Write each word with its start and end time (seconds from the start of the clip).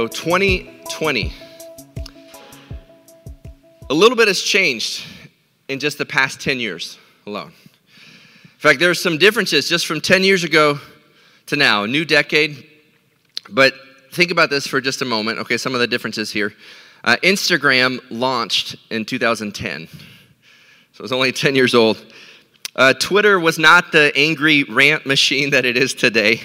So 0.00 0.06
2020. 0.08 1.30
A 3.90 3.92
little 3.92 4.16
bit 4.16 4.28
has 4.28 4.40
changed 4.40 5.04
in 5.68 5.78
just 5.78 5.98
the 5.98 6.06
past 6.06 6.40
10 6.40 6.58
years 6.58 6.98
alone. 7.26 7.52
In 8.44 8.58
fact, 8.60 8.80
there 8.80 8.88
are 8.88 8.94
some 8.94 9.18
differences 9.18 9.68
just 9.68 9.86
from 9.86 10.00
10 10.00 10.24
years 10.24 10.42
ago 10.42 10.78
to 11.48 11.56
now, 11.56 11.84
a 11.84 11.86
new 11.86 12.06
decade. 12.06 12.66
But 13.50 13.74
think 14.10 14.30
about 14.30 14.48
this 14.48 14.66
for 14.66 14.80
just 14.80 15.02
a 15.02 15.04
moment. 15.04 15.38
Okay, 15.40 15.58
some 15.58 15.74
of 15.74 15.80
the 15.80 15.86
differences 15.86 16.30
here. 16.30 16.54
Uh, 17.04 17.16
Instagram 17.22 18.00
launched 18.08 18.76
in 18.88 19.04
2010, 19.04 19.86
so 19.86 19.98
it 20.94 21.02
was 21.02 21.12
only 21.12 21.30
10 21.30 21.54
years 21.54 21.74
old. 21.74 22.02
Uh, 22.74 22.94
Twitter 22.94 23.38
was 23.38 23.58
not 23.58 23.92
the 23.92 24.10
angry 24.16 24.62
rant 24.62 25.04
machine 25.04 25.50
that 25.50 25.66
it 25.66 25.76
is 25.76 25.92
today. 25.92 26.40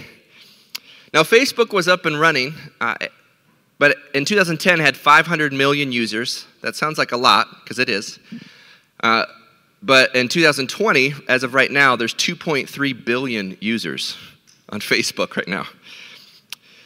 Now, 1.13 1.23
Facebook 1.23 1.71
was 1.71 1.87
up 1.87 2.05
and 2.05 2.19
running, 2.19 2.53
uh, 2.81 2.95
but 3.77 3.97
in 4.13 4.25
2010 4.25 4.79
had 4.79 4.95
500 4.95 5.53
million 5.53 5.91
users. 5.91 6.45
That 6.61 6.75
sounds 6.75 6.97
like 6.97 7.11
a 7.11 7.17
lot, 7.17 7.47
because 7.63 7.79
it 7.79 7.89
is. 7.89 8.19
Uh, 9.03 9.25
but 9.81 10.15
in 10.15 10.27
2020, 10.27 11.13
as 11.27 11.43
of 11.43 11.53
right 11.53 11.69
now, 11.69 11.95
there's 11.95 12.13
2.3 12.13 13.05
billion 13.05 13.57
users 13.59 14.17
on 14.69 14.79
Facebook 14.79 15.35
right 15.35 15.47
now. 15.47 15.67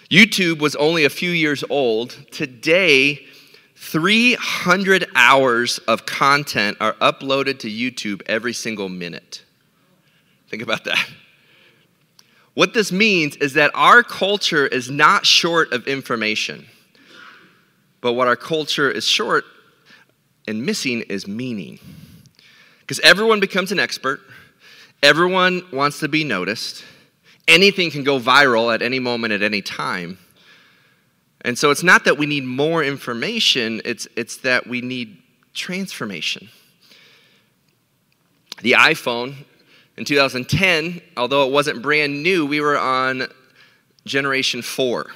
YouTube 0.09 0.59
was 0.59 0.75
only 0.75 1.05
a 1.05 1.09
few 1.09 1.30
years 1.30 1.63
old. 1.70 2.17
Today, 2.31 3.25
300 3.75 5.08
hours 5.16 5.77
of 5.80 6.05
content 6.05 6.77
are 6.81 6.94
uploaded 6.94 7.59
to 7.59 7.69
YouTube 7.69 8.21
every 8.25 8.53
single 8.53 8.89
minute. 8.89 9.44
Think 10.49 10.63
about 10.63 10.83
that. 10.85 11.08
What 12.55 12.73
this 12.73 12.91
means 12.91 13.36
is 13.38 13.53
that 13.53 13.71
our 13.75 14.03
culture 14.03 14.67
is 14.67 14.89
not 14.89 15.25
short 15.25 15.71
of 15.71 15.88
information, 15.88 16.66
but 18.02 18.14
what 18.14 18.28
our 18.28 18.36
culture 18.36 18.89
is 18.89 19.05
short 19.05 19.45
and 20.47 20.66
missing 20.66 21.02
is 21.02 21.28
meaning. 21.28 21.80
Because 22.81 23.00
everyone 23.02 23.39
becomes 23.39 23.72
an 23.72 23.80
expert, 23.80 24.22
everyone 25.03 25.64
wants 25.72 26.00
to 26.00 26.08
be 26.08 26.23
noticed, 26.23 26.83
anything 27.47 27.92
can 27.92 28.03
go 28.03 28.20
viral 28.20 28.73
at 28.73 28.81
any 28.81 29.00
moment, 29.00 29.33
at 29.33 29.44
any 29.44 29.61
time. 29.61 30.17
And 31.42 31.58
so 31.58 31.72
it's 31.72 31.83
not 31.83 32.03
that 32.05 32.17
we 32.17 32.25
need 32.25 32.44
more 32.44 32.83
information, 32.83 33.81
it's, 33.86 34.08
it's 34.16 34.38
that 34.38 34.67
we 34.67 34.81
need 34.81 35.22
transformation. 35.53 36.50
The 38.61 38.73
iPhone 38.73 39.36
in 39.97 40.05
2010, 40.05 41.02
although 41.16 41.45
it 41.45 41.52
wasn't 41.52 41.81
brand 41.81 42.23
new, 42.23 42.45
we 42.45 42.59
were 42.59 42.77
on 42.77 43.27
generation 44.05 44.61
four. 44.61 45.11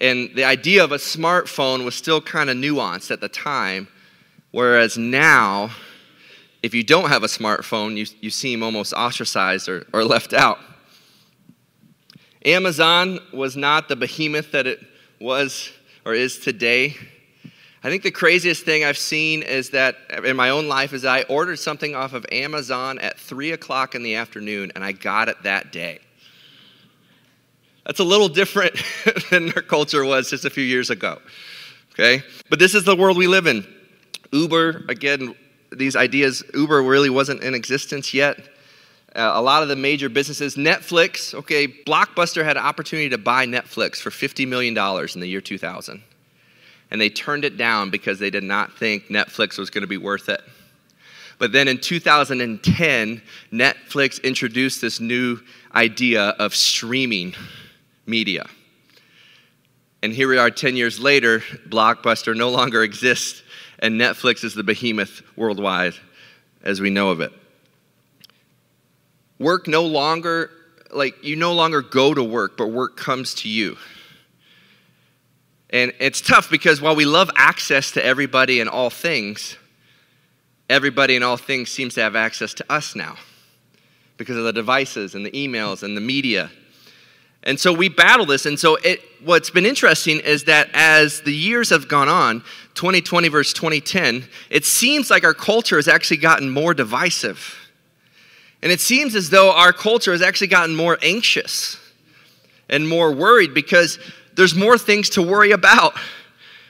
And 0.00 0.34
the 0.34 0.44
idea 0.44 0.82
of 0.82 0.92
a 0.92 0.96
smartphone 0.96 1.84
was 1.84 1.94
still 1.94 2.20
kind 2.20 2.48
of 2.48 2.56
nuanced 2.56 3.10
at 3.10 3.20
the 3.20 3.28
time, 3.28 3.88
whereas 4.50 4.96
now, 4.96 5.70
if 6.62 6.74
you 6.74 6.82
don't 6.82 7.08
have 7.10 7.22
a 7.22 7.26
smartphone, 7.26 7.96
you, 7.96 8.06
you 8.20 8.30
seem 8.30 8.62
almost 8.62 8.94
ostracized 8.94 9.68
or, 9.68 9.86
or 9.92 10.04
left 10.04 10.32
out. 10.32 10.58
Amazon 12.44 13.20
was 13.32 13.56
not 13.56 13.88
the 13.88 13.96
behemoth 13.96 14.52
that 14.52 14.66
it 14.66 14.80
was 15.20 15.70
or 16.06 16.14
is 16.14 16.38
today. 16.38 16.96
I 17.82 17.88
think 17.88 18.02
the 18.02 18.10
craziest 18.10 18.64
thing 18.64 18.84
I've 18.84 18.98
seen 18.98 19.42
is 19.42 19.70
that 19.70 19.96
in 20.24 20.36
my 20.36 20.50
own 20.50 20.68
life 20.68 20.92
is 20.92 21.04
I 21.04 21.22
ordered 21.22 21.58
something 21.58 21.94
off 21.94 22.14
of 22.14 22.24
Amazon 22.32 22.98
at 22.98 23.18
three 23.18 23.52
o'clock 23.52 23.94
in 23.94 24.02
the 24.02 24.14
afternoon 24.14 24.72
and 24.74 24.82
I 24.84 24.92
got 24.92 25.28
it 25.28 25.42
that 25.42 25.72
day. 25.72 26.00
That's 27.90 27.98
a 27.98 28.04
little 28.04 28.28
different 28.28 28.80
than 29.30 29.52
our 29.54 29.62
culture 29.62 30.04
was 30.04 30.30
just 30.30 30.44
a 30.44 30.50
few 30.50 30.62
years 30.62 30.90
ago. 30.90 31.20
Okay? 31.92 32.22
But 32.48 32.60
this 32.60 32.76
is 32.76 32.84
the 32.84 32.94
world 32.94 33.16
we 33.16 33.26
live 33.26 33.48
in. 33.48 33.66
Uber, 34.30 34.84
again, 34.88 35.34
these 35.72 35.96
ideas, 35.96 36.44
Uber 36.54 36.84
really 36.84 37.10
wasn't 37.10 37.42
in 37.42 37.52
existence 37.52 38.14
yet. 38.14 38.38
Uh, 39.16 39.32
a 39.34 39.42
lot 39.42 39.64
of 39.64 39.68
the 39.68 39.74
major 39.74 40.08
businesses, 40.08 40.54
Netflix, 40.54 41.34
okay, 41.34 41.66
Blockbuster 41.66 42.44
had 42.44 42.56
an 42.56 42.62
opportunity 42.62 43.08
to 43.08 43.18
buy 43.18 43.44
Netflix 43.44 43.96
for 43.96 44.10
$50 44.10 44.46
million 44.46 44.78
in 45.12 45.20
the 45.20 45.26
year 45.26 45.40
2000 45.40 46.00
and 46.92 47.00
they 47.00 47.10
turned 47.10 47.44
it 47.44 47.56
down 47.56 47.90
because 47.90 48.20
they 48.20 48.30
did 48.30 48.44
not 48.44 48.72
think 48.78 49.08
Netflix 49.08 49.58
was 49.58 49.68
going 49.68 49.82
to 49.82 49.88
be 49.88 49.96
worth 49.96 50.28
it. 50.28 50.42
But 51.40 51.50
then 51.50 51.66
in 51.66 51.78
2010, 51.78 53.20
Netflix 53.52 54.22
introduced 54.22 54.80
this 54.80 55.00
new 55.00 55.40
idea 55.74 56.28
of 56.38 56.54
streaming 56.54 57.34
media. 58.10 58.44
And 60.02 60.12
here 60.12 60.28
we 60.28 60.38
are 60.38 60.50
10 60.50 60.76
years 60.76 60.98
later, 60.98 61.40
Blockbuster 61.68 62.36
no 62.36 62.50
longer 62.50 62.82
exists, 62.82 63.42
and 63.78 64.00
Netflix 64.00 64.44
is 64.44 64.54
the 64.54 64.62
behemoth 64.62 65.22
worldwide 65.36 65.94
as 66.62 66.80
we 66.80 66.90
know 66.90 67.10
of 67.10 67.20
it. 67.20 67.32
Work 69.38 69.68
no 69.68 69.82
longer, 69.82 70.50
like, 70.90 71.22
you 71.24 71.36
no 71.36 71.52
longer 71.52 71.80
go 71.80 72.12
to 72.12 72.22
work, 72.22 72.56
but 72.56 72.68
work 72.68 72.96
comes 72.96 73.34
to 73.36 73.48
you. 73.48 73.76
And 75.70 75.92
it's 76.00 76.20
tough 76.20 76.50
because 76.50 76.80
while 76.80 76.96
we 76.96 77.04
love 77.04 77.30
access 77.36 77.92
to 77.92 78.04
everybody 78.04 78.60
and 78.60 78.68
all 78.68 78.90
things, 78.90 79.56
everybody 80.68 81.14
and 81.14 81.24
all 81.24 81.36
things 81.36 81.70
seems 81.70 81.94
to 81.94 82.02
have 82.02 82.16
access 82.16 82.54
to 82.54 82.72
us 82.72 82.96
now 82.96 83.16
because 84.16 84.36
of 84.36 84.44
the 84.44 84.52
devices 84.52 85.14
and 85.14 85.24
the 85.24 85.30
emails 85.30 85.82
and 85.82 85.96
the 85.96 86.00
media. 86.00 86.50
And 87.42 87.58
so 87.58 87.72
we 87.72 87.88
battle 87.88 88.26
this. 88.26 88.44
And 88.46 88.58
so 88.58 88.76
it, 88.76 89.00
what's 89.24 89.50
been 89.50 89.64
interesting 89.64 90.20
is 90.20 90.44
that 90.44 90.68
as 90.74 91.22
the 91.22 91.32
years 91.32 91.70
have 91.70 91.88
gone 91.88 92.08
on, 92.08 92.40
2020 92.74 93.28
versus 93.28 93.52
2010, 93.54 94.24
it 94.50 94.64
seems 94.64 95.10
like 95.10 95.24
our 95.24 95.34
culture 95.34 95.76
has 95.76 95.88
actually 95.88 96.18
gotten 96.18 96.50
more 96.50 96.74
divisive. 96.74 97.56
And 98.62 98.70
it 98.70 98.80
seems 98.80 99.14
as 99.14 99.30
though 99.30 99.52
our 99.52 99.72
culture 99.72 100.12
has 100.12 100.20
actually 100.20 100.48
gotten 100.48 100.76
more 100.76 100.98
anxious 101.02 101.78
and 102.68 102.86
more 102.86 103.12
worried 103.12 103.54
because 103.54 103.98
there's 104.34 104.54
more 104.54 104.76
things 104.76 105.10
to 105.10 105.22
worry 105.22 105.50
about 105.50 105.94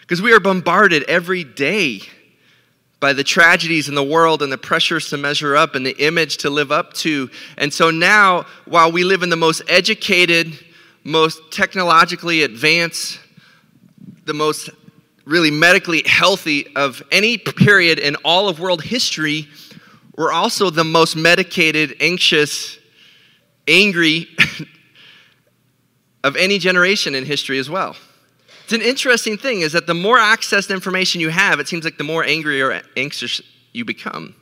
because 0.00 0.22
we 0.22 0.32
are 0.32 0.40
bombarded 0.40 1.02
every 1.04 1.44
day 1.44 2.00
by 3.00 3.14
the 3.14 3.24
tragedies 3.24 3.88
in 3.88 3.94
the 3.94 4.04
world 4.04 4.42
and 4.42 4.52
the 4.52 4.58
pressures 4.58 5.08
to 5.08 5.16
measure 5.16 5.56
up 5.56 5.74
and 5.74 5.84
the 5.84 5.96
image 6.04 6.36
to 6.38 6.50
live 6.50 6.70
up 6.70 6.92
to. 6.92 7.30
And 7.56 7.72
so 7.72 7.90
now, 7.90 8.44
while 8.66 8.92
we 8.92 9.04
live 9.04 9.22
in 9.22 9.30
the 9.30 9.36
most 9.36 9.62
educated, 9.68 10.58
most 11.02 11.40
technologically 11.50 12.42
advanced, 12.42 13.18
the 14.26 14.34
most 14.34 14.68
really 15.24 15.50
medically 15.50 16.02
healthy 16.04 16.66
of 16.76 17.02
any 17.10 17.38
period 17.38 17.98
in 17.98 18.16
all 18.16 18.48
of 18.48 18.60
world 18.60 18.82
history, 18.82 19.48
we're 20.16 20.32
also 20.32 20.68
the 20.68 20.84
most 20.84 21.16
medicated, 21.16 21.96
anxious, 22.00 22.78
angry, 23.66 24.28
of 26.24 26.36
any 26.36 26.58
generation 26.58 27.14
in 27.14 27.24
history 27.24 27.58
as 27.58 27.70
well. 27.70 27.96
It's 28.70 28.80
an 28.80 28.88
interesting 28.88 29.36
thing 29.36 29.62
is 29.62 29.72
that 29.72 29.88
the 29.88 29.94
more 29.94 30.16
access 30.16 30.68
to 30.68 30.72
information 30.74 31.20
you 31.20 31.30
have, 31.30 31.58
it 31.58 31.66
seems 31.66 31.84
like 31.84 31.98
the 31.98 32.04
more 32.04 32.22
angry 32.22 32.62
or 32.62 32.80
anxious 32.96 33.42
you 33.72 33.84
become. 33.84 34.32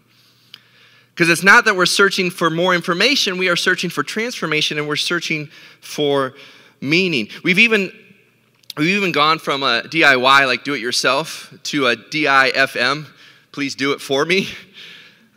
Because 1.14 1.30
it's 1.30 1.42
not 1.42 1.64
that 1.64 1.74
we're 1.74 1.86
searching 1.86 2.28
for 2.28 2.50
more 2.50 2.74
information, 2.74 3.38
we 3.38 3.48
are 3.48 3.56
searching 3.56 3.88
for 3.88 4.02
transformation 4.02 4.76
and 4.76 4.86
we're 4.86 4.96
searching 4.96 5.48
for 5.80 6.34
meaning. 6.82 7.30
We've 7.42 7.58
even 7.58 7.90
we've 8.76 8.88
even 8.98 9.12
gone 9.12 9.38
from 9.38 9.62
a 9.62 9.84
DIY 9.84 10.46
like 10.46 10.62
do 10.62 10.74
it 10.74 10.82
yourself 10.82 11.50
to 11.62 11.86
a 11.86 11.96
DIFM, 11.96 13.06
please 13.52 13.74
do 13.74 13.92
it 13.92 14.00
for 14.02 14.26
me. 14.26 14.48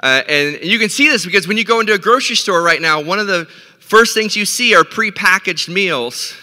Uh, 0.03 0.23
and 0.28 0.63
you 0.63 0.79
can 0.79 0.90
see 0.90 1.08
this 1.08 1.23
because 1.23 1.47
when 1.47 1.59
you 1.59 1.63
go 1.63 1.79
into 1.79 1.94
a 1.94 2.00
grocery 2.00 2.35
store 2.35 2.64
right 2.64 2.82
now, 2.82 2.99
one 2.99 3.20
of 3.20 3.28
the 3.28 3.47
First 3.91 4.16
things 4.16 4.35
you 4.35 4.46
see 4.46 4.73
are 4.73 4.84
prepackaged 4.84 5.70
meals. 5.70 6.35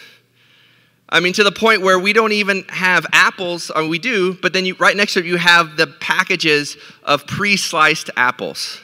I 1.11 1.21
mean, 1.21 1.33
to 1.35 1.45
the 1.45 1.53
point 1.53 1.81
where 1.81 1.99
we 1.99 2.13
don't 2.13 2.33
even 2.33 2.65
have 2.69 3.07
apples, 3.13 3.71
or 3.71 3.87
we 3.87 3.99
do, 3.99 4.35
but 4.35 4.53
then 4.53 4.67
you, 4.67 4.75
right 4.75 4.97
next 4.97 5.15
to 5.15 5.21
it, 5.21 5.25
you 5.27 5.39
have 5.39 5.77
the 5.77 5.87
packages 5.87 6.77
of 7.03 7.27
pre 7.27 7.57
sliced 7.57 8.11
apples. 8.17 8.81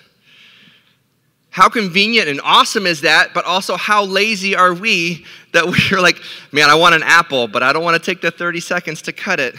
How 1.50 1.69
convenient 1.69 2.29
and 2.29 2.41
awesome 2.43 2.87
is 2.87 3.03
that, 3.03 3.35
but 3.35 3.44
also 3.44 3.76
how 3.76 4.05
lazy 4.05 4.56
are 4.56 4.75
we 4.75 5.25
that 5.53 5.67
we're 5.93 6.00
like, 6.00 6.21
man, 6.50 6.71
I 6.71 6.75
want 6.75 6.94
an 6.94 7.03
apple, 7.03 7.47
but 7.47 7.62
I 7.62 7.73
don't 7.73 7.85
want 7.85 8.03
to 8.03 8.05
take 8.05 8.21
the 8.21 8.31
30 8.31 8.61
seconds 8.61 9.03
to 9.03 9.12
cut 9.12 9.38
it. 9.38 9.55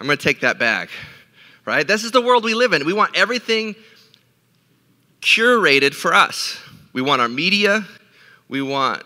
I'm 0.00 0.06
going 0.06 0.16
to 0.16 0.24
take 0.24 0.40
that 0.40 0.58
bag, 0.58 0.88
right? 1.66 1.86
This 1.86 2.02
is 2.02 2.12
the 2.12 2.22
world 2.22 2.44
we 2.44 2.54
live 2.54 2.72
in. 2.72 2.86
We 2.86 2.94
want 2.94 3.16
everything 3.16 3.76
curated 5.20 5.92
for 5.94 6.14
us. 6.14 6.58
We 6.94 7.02
want 7.02 7.20
our 7.20 7.28
media, 7.28 7.84
we 8.48 8.62
want 8.62 9.02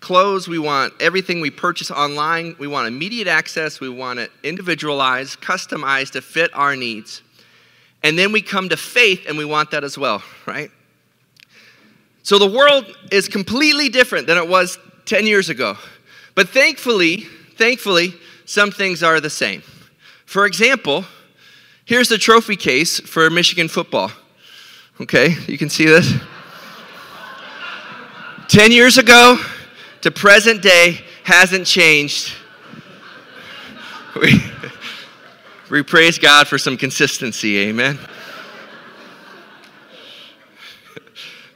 clothes, 0.00 0.48
we 0.48 0.58
want 0.58 0.94
everything 1.00 1.40
we 1.40 1.50
purchase 1.50 1.90
online, 1.90 2.56
we 2.58 2.66
want 2.66 2.88
immediate 2.88 3.28
access, 3.28 3.80
we 3.80 3.88
want 3.88 4.18
it 4.18 4.30
individualized, 4.42 5.40
customized 5.40 6.12
to 6.12 6.22
fit 6.22 6.50
our 6.54 6.74
needs. 6.74 7.22
And 8.02 8.18
then 8.18 8.32
we 8.32 8.40
come 8.40 8.70
to 8.70 8.76
faith 8.76 9.26
and 9.28 9.36
we 9.36 9.44
want 9.44 9.70
that 9.72 9.84
as 9.84 9.98
well, 9.98 10.22
right? 10.46 10.70
So 12.22 12.38
the 12.38 12.50
world 12.50 12.86
is 13.12 13.28
completely 13.28 13.88
different 13.88 14.26
than 14.26 14.38
it 14.38 14.48
was 14.48 14.78
10 15.04 15.26
years 15.26 15.50
ago. 15.50 15.76
But 16.34 16.48
thankfully, 16.48 17.26
thankfully, 17.56 18.14
some 18.46 18.70
things 18.70 19.02
are 19.02 19.20
the 19.20 19.30
same. 19.30 19.62
For 20.24 20.46
example, 20.46 21.04
here's 21.84 22.08
the 22.08 22.18
trophy 22.18 22.56
case 22.56 23.00
for 23.00 23.28
Michigan 23.28 23.68
football. 23.68 24.10
Okay, 25.00 25.34
you 25.46 25.58
can 25.58 25.68
see 25.68 25.86
this. 25.86 26.12
10 28.48 28.72
years 28.72 28.98
ago 28.98 29.38
to 30.02 30.10
present 30.10 30.62
day 30.62 31.00
hasn't 31.24 31.66
changed. 31.66 32.34
We, 34.20 34.42
we 35.70 35.82
praise 35.82 36.18
God 36.18 36.48
for 36.48 36.58
some 36.58 36.76
consistency, 36.76 37.58
amen. 37.68 37.98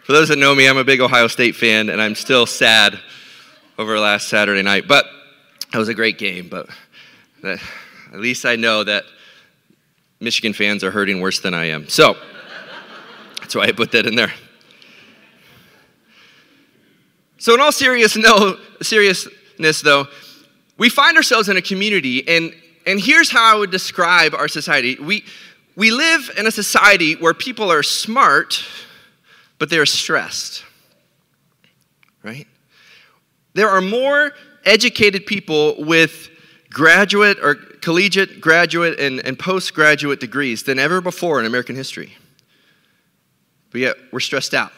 For 0.05 0.12
those 0.12 0.29
that 0.29 0.37
know 0.37 0.55
me, 0.55 0.69
I'm 0.69 0.76
a 0.76 0.85
big 0.85 1.00
Ohio 1.00 1.29
State 1.29 1.56
fan, 1.56 1.88
and 1.88 2.00
I'm 2.00 2.14
still 2.14 2.44
sad 2.44 3.00
over 3.79 3.99
last 3.99 4.29
Saturday 4.29 4.62
night. 4.62 4.87
But 4.87 5.06
it 5.73 5.79
was 5.79 5.88
a 5.88 5.94
great 5.94 6.19
game. 6.19 6.49
But 6.49 6.69
at 7.43 8.20
least 8.20 8.44
I 8.44 8.56
know 8.56 8.85
that 8.85 9.05
Michigan 10.20 10.52
fans 10.52 10.85
are 10.85 10.90
hurting 10.90 11.20
worse 11.20 11.40
than 11.40 11.55
I 11.55 11.67
am. 11.67 11.88
So 11.88 12.17
that's 13.40 13.55
why 13.55 13.64
I 13.64 13.73
put 13.73 13.93
that 13.93 14.06
in 14.06 14.14
there. 14.14 14.32
So, 17.44 17.52
in 17.52 17.61
all 17.61 17.73
serious, 17.73 18.17
no, 18.17 18.56
seriousness, 18.81 19.82
though, 19.82 20.06
we 20.79 20.88
find 20.88 21.14
ourselves 21.19 21.50
in 21.50 21.58
a 21.58 21.61
community, 21.61 22.26
and, 22.26 22.55
and 22.87 22.99
here's 22.99 23.31
how 23.31 23.55
I 23.55 23.58
would 23.58 23.70
describe 23.70 24.32
our 24.32 24.49
society. 24.49 24.96
We, 24.99 25.26
we 25.76 25.91
live 25.91 26.31
in 26.38 26.46
a 26.46 26.50
society 26.50 27.17
where 27.17 27.35
people 27.35 27.70
are 27.70 27.82
smart 27.82 28.64
but 29.58 29.69
they're 29.69 29.85
stressed. 29.85 30.64
Right? 32.23 32.46
There 33.52 33.69
are 33.69 33.82
more 33.82 34.32
educated 34.64 35.26
people 35.26 35.75
with 35.85 36.31
graduate 36.70 37.37
or 37.43 37.56
collegiate, 37.56 38.40
graduate, 38.40 38.99
and, 38.99 39.20
and 39.20 39.38
postgraduate 39.38 40.19
degrees 40.19 40.62
than 40.62 40.79
ever 40.79 41.02
before 41.02 41.40
in 41.40 41.47
American 41.47 41.76
history. 41.76 42.14
But 43.70 43.82
yet, 43.82 43.97
we're 44.12 44.20
stressed 44.20 44.55
out. 44.55 44.73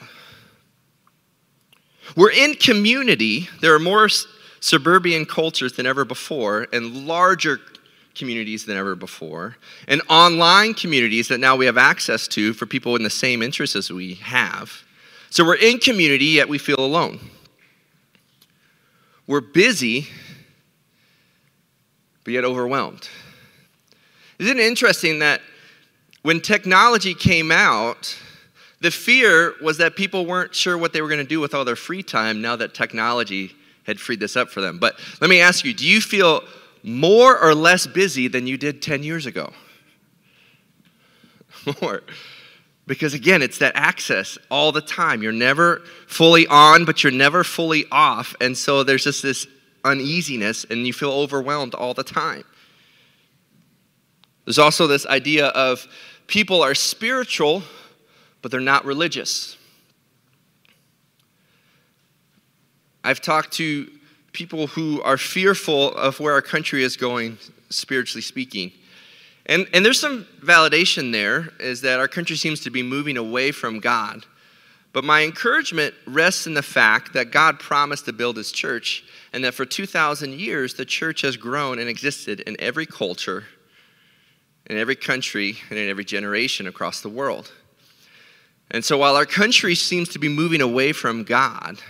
We're 2.14 2.30
in 2.30 2.54
community. 2.54 3.48
There 3.60 3.74
are 3.74 3.78
more 3.78 4.08
suburban 4.60 5.26
cultures 5.26 5.72
than 5.72 5.86
ever 5.86 6.04
before 6.04 6.66
and 6.72 7.06
larger 7.06 7.60
communities 8.14 8.64
than 8.64 8.76
ever 8.76 8.94
before, 8.94 9.56
and 9.86 10.00
online 10.08 10.72
communities 10.74 11.28
that 11.28 11.38
now 11.38 11.54
we 11.54 11.66
have 11.66 11.76
access 11.76 12.26
to 12.28 12.54
for 12.54 12.66
people 12.66 12.96
in 12.96 13.02
the 13.02 13.10
same 13.10 13.42
interests 13.42 13.76
as 13.76 13.90
we 13.90 14.14
have. 14.14 14.82
So 15.30 15.44
we're 15.44 15.56
in 15.56 15.78
community, 15.78 16.26
yet 16.26 16.48
we 16.48 16.56
feel 16.56 16.80
alone. 16.80 17.20
We're 19.26 19.42
busy, 19.42 20.06
but 22.24 22.32
yet 22.32 22.44
overwhelmed. 22.44 23.08
Isn't 24.38 24.58
it 24.58 24.64
interesting 24.64 25.18
that 25.18 25.42
when 26.22 26.40
technology 26.40 27.14
came 27.14 27.52
out, 27.52 28.16
the 28.80 28.90
fear 28.90 29.54
was 29.62 29.78
that 29.78 29.96
people 29.96 30.26
weren't 30.26 30.54
sure 30.54 30.76
what 30.76 30.92
they 30.92 31.00
were 31.00 31.08
going 31.08 31.20
to 31.20 31.24
do 31.24 31.40
with 31.40 31.54
all 31.54 31.64
their 31.64 31.76
free 31.76 32.02
time 32.02 32.42
now 32.42 32.56
that 32.56 32.74
technology 32.74 33.54
had 33.84 33.98
freed 34.00 34.20
this 34.20 34.36
up 34.36 34.50
for 34.50 34.60
them. 34.60 34.78
But 34.78 34.98
let 35.20 35.30
me 35.30 35.40
ask 35.40 35.64
you 35.64 35.72
do 35.72 35.86
you 35.86 36.00
feel 36.00 36.42
more 36.82 37.38
or 37.38 37.54
less 37.54 37.86
busy 37.86 38.28
than 38.28 38.46
you 38.46 38.56
did 38.56 38.82
10 38.82 39.02
years 39.02 39.26
ago? 39.26 39.52
More. 41.82 42.02
Because 42.86 43.14
again, 43.14 43.42
it's 43.42 43.58
that 43.58 43.72
access 43.74 44.38
all 44.50 44.70
the 44.70 44.80
time. 44.80 45.22
You're 45.22 45.32
never 45.32 45.82
fully 46.06 46.46
on, 46.46 46.84
but 46.84 47.02
you're 47.02 47.12
never 47.12 47.42
fully 47.42 47.84
off. 47.90 48.36
And 48.40 48.56
so 48.56 48.84
there's 48.84 49.04
just 49.04 49.22
this 49.22 49.46
uneasiness, 49.84 50.64
and 50.68 50.86
you 50.86 50.92
feel 50.92 51.10
overwhelmed 51.10 51.74
all 51.74 51.94
the 51.94 52.04
time. 52.04 52.44
There's 54.44 54.58
also 54.58 54.86
this 54.86 55.06
idea 55.06 55.46
of 55.48 55.86
people 56.28 56.62
are 56.62 56.74
spiritual, 56.74 57.64
but 58.46 58.52
they're 58.52 58.60
not 58.60 58.84
religious. 58.84 59.56
I've 63.02 63.20
talked 63.20 63.54
to 63.54 63.90
people 64.30 64.68
who 64.68 65.02
are 65.02 65.16
fearful 65.16 65.92
of 65.96 66.20
where 66.20 66.32
our 66.32 66.42
country 66.42 66.84
is 66.84 66.96
going, 66.96 67.38
spiritually 67.70 68.22
speaking. 68.22 68.70
And, 69.46 69.66
and 69.74 69.84
there's 69.84 70.00
some 70.00 70.28
validation 70.44 71.10
there, 71.10 71.48
is 71.58 71.80
that 71.80 71.98
our 71.98 72.06
country 72.06 72.36
seems 72.36 72.60
to 72.60 72.70
be 72.70 72.84
moving 72.84 73.16
away 73.16 73.50
from 73.50 73.80
God. 73.80 74.24
But 74.92 75.02
my 75.02 75.24
encouragement 75.24 75.92
rests 76.06 76.46
in 76.46 76.54
the 76.54 76.62
fact 76.62 77.14
that 77.14 77.32
God 77.32 77.58
promised 77.58 78.04
to 78.04 78.12
build 78.12 78.36
his 78.36 78.52
church, 78.52 79.02
and 79.32 79.42
that 79.42 79.54
for 79.54 79.66
2,000 79.66 80.38
years, 80.38 80.74
the 80.74 80.84
church 80.84 81.22
has 81.22 81.36
grown 81.36 81.80
and 81.80 81.88
existed 81.88 82.42
in 82.42 82.54
every 82.60 82.86
culture, 82.86 83.42
in 84.70 84.78
every 84.78 84.94
country, 84.94 85.56
and 85.68 85.80
in 85.80 85.88
every 85.88 86.04
generation 86.04 86.68
across 86.68 87.00
the 87.00 87.08
world. 87.08 87.50
And 88.70 88.84
so 88.84 88.98
while 88.98 89.16
our 89.16 89.26
country 89.26 89.74
seems 89.74 90.08
to 90.10 90.18
be 90.18 90.28
moving 90.28 90.60
away 90.60 90.92
from 90.92 91.24
God, 91.24 91.80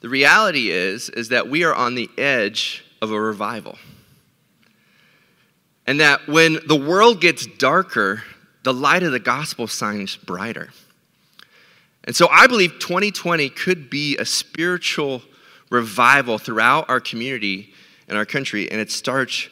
the 0.00 0.08
reality 0.08 0.70
is 0.70 1.08
is 1.08 1.30
that 1.30 1.48
we 1.48 1.64
are 1.64 1.74
on 1.74 1.94
the 1.94 2.10
edge 2.18 2.84
of 3.00 3.10
a 3.10 3.20
revival. 3.20 3.78
And 5.86 6.00
that 6.00 6.28
when 6.28 6.58
the 6.66 6.76
world 6.76 7.20
gets 7.20 7.46
darker, 7.46 8.22
the 8.62 8.74
light 8.74 9.02
of 9.02 9.12
the 9.12 9.18
gospel 9.18 9.66
shines 9.66 10.16
brighter. 10.16 10.68
And 12.04 12.14
so 12.14 12.28
I 12.30 12.46
believe 12.46 12.78
2020 12.78 13.48
could 13.50 13.88
be 13.90 14.16
a 14.18 14.24
spiritual 14.24 15.22
revival 15.70 16.38
throughout 16.38 16.88
our 16.88 17.00
community 17.00 17.72
and 18.08 18.16
our 18.16 18.24
country, 18.24 18.70
and 18.70 18.80
it 18.80 18.90
starts 18.90 19.48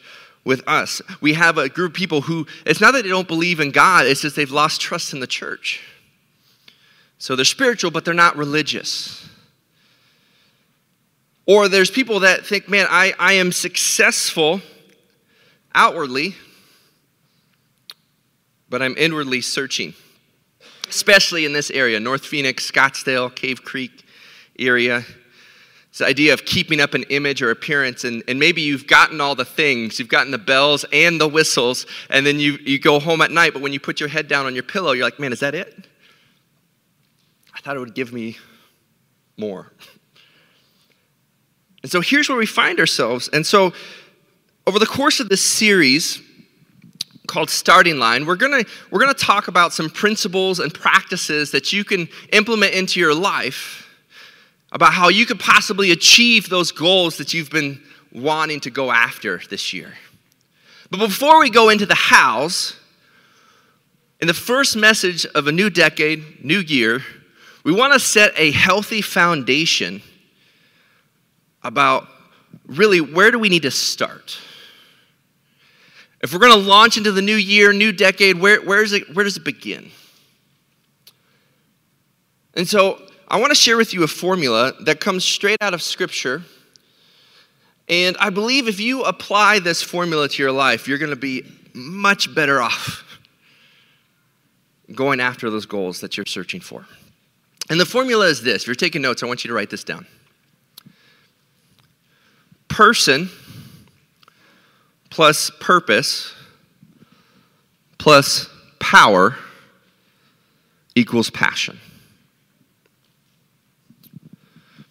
with 0.47 0.63
us. 0.65 1.01
We 1.19 1.33
have 1.33 1.57
a 1.57 1.67
group 1.67 1.91
of 1.91 1.95
people 1.95 2.21
who, 2.21 2.47
it's 2.65 2.79
not 2.79 2.93
that 2.93 3.03
they 3.03 3.09
don't 3.09 3.27
believe 3.27 3.59
in 3.59 3.71
God, 3.71 4.07
it's 4.07 4.21
just 4.21 4.37
they've 4.37 4.49
lost 4.49 4.79
trust 4.79 5.13
in 5.13 5.19
the 5.19 5.27
church. 5.27 5.81
So 7.19 7.35
they're 7.35 7.45
spiritual, 7.45 7.91
but 7.91 8.05
they're 8.05 8.13
not 8.13 8.37
religious. 8.37 9.27
Or 11.45 11.67
there's 11.67 11.91
people 11.91 12.21
that 12.21 12.45
think, 12.45 12.69
man, 12.69 12.87
I, 12.89 13.13
I 13.19 13.33
am 13.33 13.51
successful 13.51 14.61
outwardly, 15.75 16.35
but 18.69 18.81
I'm 18.81 18.95
inwardly 18.97 19.41
searching, 19.41 19.93
especially 20.87 21.45
in 21.45 21.51
this 21.51 21.69
area 21.71 21.99
North 21.99 22.25
Phoenix, 22.25 22.71
Scottsdale, 22.71 23.35
Cave 23.35 23.63
Creek 23.63 24.05
area. 24.57 25.03
This 25.97 26.07
idea 26.07 26.31
of 26.31 26.45
keeping 26.45 26.79
up 26.79 26.93
an 26.93 27.05
image 27.09 27.41
or 27.41 27.49
appearance, 27.49 28.03
and, 28.03 28.23
and 28.27 28.37
maybe 28.37 28.61
you've 28.61 28.85
gotten 28.85 29.19
all 29.19 29.33
the 29.33 29.43
things. 29.43 29.97
You've 29.97 30.09
gotten 30.09 30.29
the 30.29 30.37
bells 30.37 30.85
and 30.93 31.19
the 31.19 31.27
whistles, 31.27 31.87
and 32.11 32.23
then 32.23 32.39
you, 32.39 32.59
you 32.63 32.77
go 32.77 32.99
home 32.99 33.19
at 33.21 33.31
night, 33.31 33.53
but 33.53 33.63
when 33.63 33.73
you 33.73 33.79
put 33.79 33.99
your 33.99 34.07
head 34.07 34.27
down 34.27 34.45
on 34.45 34.53
your 34.53 34.61
pillow, 34.61 34.91
you're 34.91 35.05
like, 35.05 35.19
man, 35.19 35.33
is 35.33 35.39
that 35.39 35.55
it? 35.55 35.87
I 37.51 37.61
thought 37.61 37.75
it 37.75 37.79
would 37.79 37.95
give 37.95 38.13
me 38.13 38.37
more. 39.37 39.71
And 41.83 41.91
so 41.91 42.01
here's 42.01 42.27
where 42.27 42.37
we 42.37 42.47
find 42.47 42.79
ourselves. 42.79 43.29
And 43.31 43.45
so, 43.45 43.71
over 44.65 44.77
the 44.77 44.87
course 44.87 45.21
of 45.21 45.29
this 45.29 45.43
series 45.43 46.21
called 47.27 47.49
Starting 47.49 47.97
Line, 47.97 48.25
we're 48.25 48.35
gonna, 48.35 48.63
we're 48.91 48.99
gonna 48.99 49.13
talk 49.13 49.47
about 49.47 49.71
some 49.71 49.89
principles 49.89 50.59
and 50.59 50.73
practices 50.73 51.51
that 51.51 51.71
you 51.71 51.85
can 51.85 52.09
implement 52.33 52.73
into 52.73 52.99
your 52.99 53.13
life 53.13 53.86
about 54.71 54.93
how 54.93 55.09
you 55.09 55.25
could 55.25 55.39
possibly 55.39 55.91
achieve 55.91 56.49
those 56.49 56.71
goals 56.71 57.17
that 57.17 57.33
you've 57.33 57.49
been 57.49 57.81
wanting 58.11 58.59
to 58.61 58.69
go 58.69 58.91
after 58.91 59.41
this 59.49 59.73
year. 59.73 59.93
But 60.89 60.99
before 60.99 61.39
we 61.39 61.49
go 61.49 61.69
into 61.69 61.85
the 61.85 61.95
hows, 61.95 62.75
in 64.19 64.27
the 64.27 64.33
first 64.33 64.75
message 64.75 65.25
of 65.25 65.47
a 65.47 65.51
new 65.51 65.69
decade, 65.69 66.43
new 66.43 66.59
year, 66.59 67.01
we 67.63 67.71
want 67.71 67.93
to 67.93 67.99
set 67.99 68.33
a 68.37 68.51
healthy 68.51 69.01
foundation 69.01 70.01
about 71.63 72.07
really 72.65 73.01
where 73.01 73.31
do 73.31 73.39
we 73.39 73.49
need 73.49 73.63
to 73.63 73.71
start? 73.71 74.39
If 76.21 76.33
we're 76.33 76.39
going 76.39 76.53
to 76.53 76.67
launch 76.67 76.97
into 76.97 77.11
the 77.11 77.21
new 77.21 77.35
year, 77.35 77.71
new 77.73 77.91
decade, 77.91 78.39
where, 78.39 78.61
where, 78.61 78.81
is 78.81 78.93
it, 78.93 79.13
where 79.13 79.23
does 79.23 79.37
it 79.37 79.43
begin? 79.43 79.91
And 82.55 82.67
so 82.67 83.06
I 83.27 83.39
want 83.39 83.51
to 83.51 83.55
share 83.55 83.77
with 83.77 83.93
you 83.93 84.03
a 84.03 84.07
formula 84.07 84.73
that 84.81 84.99
comes 84.99 85.25
straight 85.25 85.57
out 85.61 85.73
of 85.73 85.81
Scripture. 85.81 86.43
And 87.89 88.15
I 88.19 88.29
believe 88.29 88.67
if 88.67 88.79
you 88.79 89.03
apply 89.03 89.59
this 89.59 89.81
formula 89.81 90.29
to 90.29 90.43
your 90.43 90.51
life, 90.51 90.87
you're 90.87 90.97
going 90.97 91.09
to 91.09 91.15
be 91.15 91.43
much 91.73 92.33
better 92.33 92.61
off 92.61 93.03
going 94.93 95.19
after 95.19 95.49
those 95.49 95.65
goals 95.65 95.99
that 96.01 96.15
you're 96.15 96.25
searching 96.25 96.61
for. 96.61 96.85
And 97.69 97.79
the 97.79 97.85
formula 97.85 98.27
is 98.27 98.41
this. 98.41 98.63
If 98.63 98.67
you're 98.67 98.75
taking 98.75 99.01
notes, 99.01 99.23
I 99.23 99.25
want 99.25 99.43
you 99.43 99.49
to 99.49 99.53
write 99.53 99.69
this 99.69 99.83
down 99.83 100.05
person 102.77 103.29
plus 105.09 105.49
purpose 105.59 106.31
plus 107.97 108.47
power 108.79 109.35
equals 110.93 111.29
passion. 111.31 111.79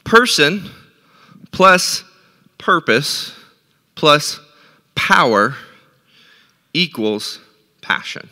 Person 0.06 0.70
plus 1.50 2.04
purpose 2.58 3.34
plus 3.96 4.40
power 4.94 5.56
equals 6.72 7.40
passion. 7.82 8.30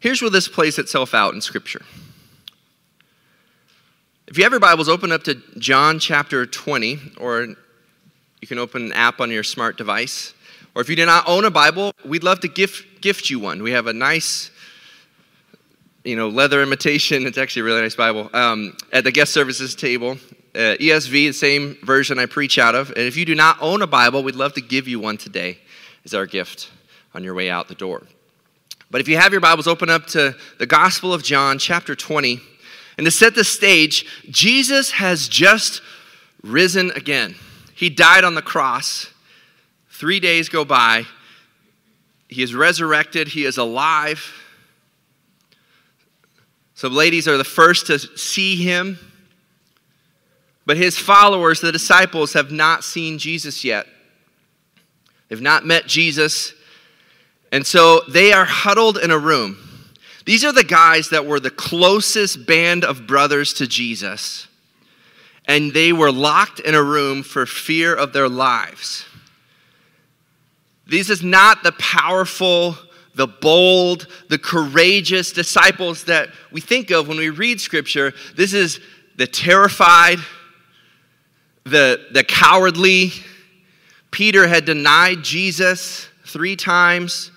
Here's 0.00 0.20
where 0.20 0.30
this 0.30 0.48
plays 0.48 0.78
itself 0.78 1.14
out 1.14 1.34
in 1.34 1.40
Scripture. 1.40 1.82
If 4.26 4.36
you 4.36 4.42
have 4.42 4.52
your 4.52 4.60
Bibles, 4.60 4.88
open 4.88 5.12
up 5.12 5.22
to 5.24 5.36
John 5.58 6.00
chapter 6.00 6.46
20, 6.46 6.98
or 7.18 7.42
you 8.40 8.48
can 8.48 8.58
open 8.58 8.86
an 8.86 8.92
app 8.92 9.20
on 9.20 9.30
your 9.30 9.44
smart 9.44 9.78
device. 9.78 10.34
Or 10.74 10.82
if 10.82 10.88
you 10.88 10.96
do 10.96 11.06
not 11.06 11.28
own 11.28 11.44
a 11.44 11.50
Bible, 11.50 11.92
we'd 12.04 12.24
love 12.24 12.40
to 12.40 12.48
gift, 12.48 13.00
gift 13.00 13.30
you 13.30 13.38
one. 13.38 13.62
We 13.62 13.70
have 13.70 13.86
a 13.86 13.92
nice, 13.92 14.50
you 16.06 16.14
know, 16.14 16.28
leather 16.28 16.62
imitation. 16.62 17.26
It's 17.26 17.36
actually 17.36 17.62
a 17.62 17.64
really 17.64 17.82
nice 17.82 17.96
Bible 17.96 18.30
um, 18.32 18.76
at 18.92 19.02
the 19.02 19.10
guest 19.10 19.32
services 19.32 19.74
table. 19.74 20.12
Uh, 20.54 20.78
ESV, 20.78 21.10
the 21.10 21.32
same 21.32 21.76
version 21.82 22.18
I 22.18 22.26
preach 22.26 22.58
out 22.58 22.76
of. 22.76 22.90
And 22.90 23.00
if 23.00 23.16
you 23.16 23.24
do 23.24 23.34
not 23.34 23.58
own 23.60 23.82
a 23.82 23.88
Bible, 23.88 24.22
we'd 24.22 24.36
love 24.36 24.54
to 24.54 24.60
give 24.60 24.86
you 24.86 25.00
one 25.00 25.18
today 25.18 25.58
as 26.04 26.14
our 26.14 26.24
gift 26.24 26.70
on 27.12 27.24
your 27.24 27.34
way 27.34 27.50
out 27.50 27.66
the 27.66 27.74
door. 27.74 28.04
But 28.88 29.00
if 29.00 29.08
you 29.08 29.16
have 29.16 29.32
your 29.32 29.40
Bibles, 29.40 29.66
open 29.66 29.90
up 29.90 30.06
to 30.08 30.36
the 30.58 30.66
Gospel 30.66 31.12
of 31.12 31.24
John, 31.24 31.58
chapter 31.58 31.96
20. 31.96 32.40
And 32.96 33.04
to 33.04 33.10
set 33.10 33.34
the 33.34 33.44
stage, 33.44 34.06
Jesus 34.30 34.92
has 34.92 35.26
just 35.26 35.82
risen 36.42 36.92
again. 36.92 37.34
He 37.74 37.90
died 37.90 38.22
on 38.22 38.36
the 38.36 38.42
cross. 38.42 39.12
Three 39.90 40.20
days 40.20 40.48
go 40.48 40.64
by. 40.64 41.04
He 42.28 42.42
is 42.42 42.54
resurrected. 42.54 43.28
He 43.28 43.44
is 43.44 43.58
alive. 43.58 44.32
So, 46.76 46.88
ladies 46.88 47.26
are 47.26 47.36
the 47.36 47.42
first 47.44 47.88
to 47.88 47.98
see 47.98 48.56
him. 48.56 48.98
But 50.66 50.76
his 50.76 50.98
followers, 50.98 51.60
the 51.60 51.72
disciples, 51.72 52.32
have 52.34 52.50
not 52.50 52.84
seen 52.84 53.18
Jesus 53.18 53.64
yet. 53.64 53.86
They've 55.28 55.40
not 55.40 55.64
met 55.64 55.86
Jesus. 55.86 56.52
And 57.52 57.66
so 57.66 58.02
they 58.08 58.32
are 58.32 58.44
huddled 58.44 58.98
in 58.98 59.10
a 59.10 59.18
room. 59.18 59.56
These 60.24 60.44
are 60.44 60.52
the 60.52 60.64
guys 60.64 61.10
that 61.10 61.24
were 61.24 61.40
the 61.40 61.50
closest 61.50 62.46
band 62.46 62.84
of 62.84 63.06
brothers 63.06 63.54
to 63.54 63.66
Jesus. 63.66 64.48
And 65.46 65.72
they 65.72 65.92
were 65.92 66.10
locked 66.10 66.58
in 66.58 66.74
a 66.74 66.82
room 66.82 67.22
for 67.22 67.46
fear 67.46 67.94
of 67.94 68.12
their 68.12 68.28
lives. 68.28 69.06
This 70.86 71.08
is 71.08 71.22
not 71.22 71.62
the 71.62 71.72
powerful, 71.72 72.76
the 73.16 73.26
bold, 73.26 74.06
the 74.28 74.38
courageous 74.38 75.32
disciples 75.32 76.04
that 76.04 76.28
we 76.52 76.60
think 76.60 76.90
of 76.90 77.08
when 77.08 77.16
we 77.16 77.30
read 77.30 77.60
scripture. 77.60 78.12
This 78.36 78.52
is 78.52 78.78
the 79.16 79.26
terrified, 79.26 80.18
the, 81.64 82.06
the 82.12 82.22
cowardly. 82.22 83.12
Peter 84.10 84.46
had 84.46 84.66
denied 84.66 85.22
Jesus 85.22 86.08
three 86.26 86.56
times. 86.56 87.30